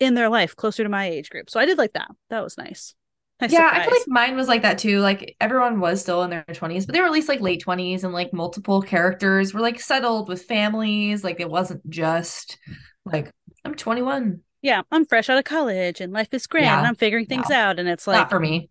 in 0.00 0.14
their 0.14 0.28
life 0.28 0.56
closer 0.56 0.82
to 0.82 0.88
my 0.88 1.06
age 1.06 1.30
group. 1.30 1.48
So 1.50 1.60
i 1.60 1.66
did 1.66 1.78
like 1.78 1.92
that. 1.92 2.08
That 2.30 2.42
was 2.42 2.58
nice. 2.58 2.94
Nice 3.40 3.52
Yeah, 3.52 3.68
I 3.72 3.82
feel 3.84 3.92
like 3.92 4.06
mine 4.08 4.36
was 4.36 4.48
like 4.48 4.62
that 4.62 4.78
too. 4.78 5.00
Like 5.00 5.36
everyone 5.40 5.80
was 5.80 6.00
still 6.00 6.22
in 6.22 6.30
their 6.30 6.44
20s, 6.52 6.86
but 6.86 6.94
they 6.94 7.00
were 7.00 7.06
at 7.06 7.12
least 7.12 7.28
like 7.28 7.40
late 7.40 7.60
20s 7.60 8.04
and 8.04 8.12
like 8.12 8.32
multiple 8.32 8.80
characters 8.80 9.52
were 9.52 9.60
like 9.60 9.80
settled 9.80 10.28
with 10.28 10.42
families. 10.44 11.24
Like 11.24 11.40
it 11.40 11.50
wasn't 11.50 11.88
just 11.90 12.58
like 13.04 13.30
I'm 13.64 13.74
21. 13.74 14.40
yeah 14.62 14.82
i'm 14.90 15.04
fresh 15.06 15.28
out 15.30 15.38
of 15.38 15.44
college 15.44 16.00
and 16.00 16.12
life 16.12 16.28
is 16.32 16.46
great 16.46 16.64
and 16.64 16.82
Yeah. 16.82 16.88
i'm 16.88 16.94
figuring 16.94 17.26
things 17.26 17.48
No. 17.50 17.56
out 17.56 17.78
and 17.78 17.88
it's 17.88 18.06
like 18.06 18.18
Not 18.18 18.30
for 18.30 18.40
me. 18.40 18.68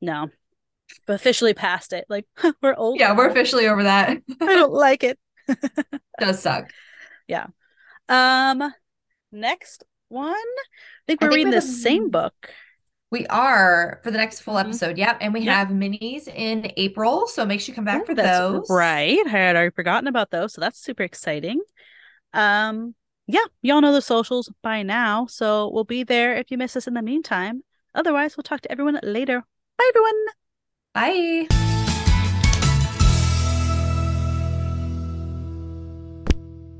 no 0.00 0.30
but 1.06 1.14
officially 1.14 1.54
past 1.54 1.92
it 1.92 2.04
like 2.08 2.26
we're 2.62 2.74
old 2.74 2.98
Yeah, 3.00 3.16
we're 3.16 3.28
officially 3.28 3.66
over 3.66 3.82
that. 3.84 4.10
I 4.40 4.44
don't 4.46 4.72
like 4.72 5.02
it. 5.04 5.18
Does 6.20 6.40
suck. 6.40 6.70
Yeah. 7.26 7.46
Um, 8.08 8.72
next 9.32 9.84
one. 10.08 10.32
I 10.34 11.04
think 11.06 11.20
we're 11.22 11.28
think 11.28 11.36
reading 11.36 11.50
we 11.50 11.56
the 11.56 11.62
same 11.62 12.10
book. 12.10 12.34
We 13.10 13.26
are 13.28 14.00
for 14.04 14.10
the 14.10 14.18
next 14.18 14.40
full 14.40 14.54
Mhm. 14.54 14.60
episode. 14.64 14.98
Yep. 14.98 15.18
And 15.22 15.32
we 15.32 15.40
Yep. 15.40 15.54
have 15.54 15.68
minis 15.68 16.28
in 16.28 16.70
April. 16.76 17.26
So 17.26 17.44
make 17.46 17.60
sure 17.60 17.72
you 17.72 17.76
come 17.76 17.84
back 17.86 18.02
Oh, 18.02 18.06
for 18.06 18.14
those. 18.14 18.66
Right. 18.70 19.18
I 19.26 19.28
had 19.30 19.56
already 19.56 19.74
forgotten 19.74 20.08
about 20.08 20.30
those, 20.30 20.52
so 20.52 20.60
that's 20.60 20.78
super 20.78 21.02
exciting. 21.02 21.60
Um, 22.34 22.94
yeah, 23.26 23.44
y'all 23.62 23.80
know 23.80 23.92
the 23.92 24.02
socials 24.02 24.50
by 24.62 24.82
now, 24.82 25.26
so 25.26 25.70
we'll 25.72 25.84
be 25.84 26.02
there 26.02 26.34
if 26.36 26.50
you 26.50 26.58
miss 26.58 26.76
us 26.76 26.86
in 26.86 26.94
the 26.94 27.02
meantime. 27.02 27.62
Otherwise, 27.94 28.36
we'll 28.36 28.42
talk 28.44 28.60
to 28.62 28.72
everyone 28.72 28.98
later. 29.02 29.44
Bye, 29.78 29.90
everyone. 29.90 30.26
Bye. 30.94 31.71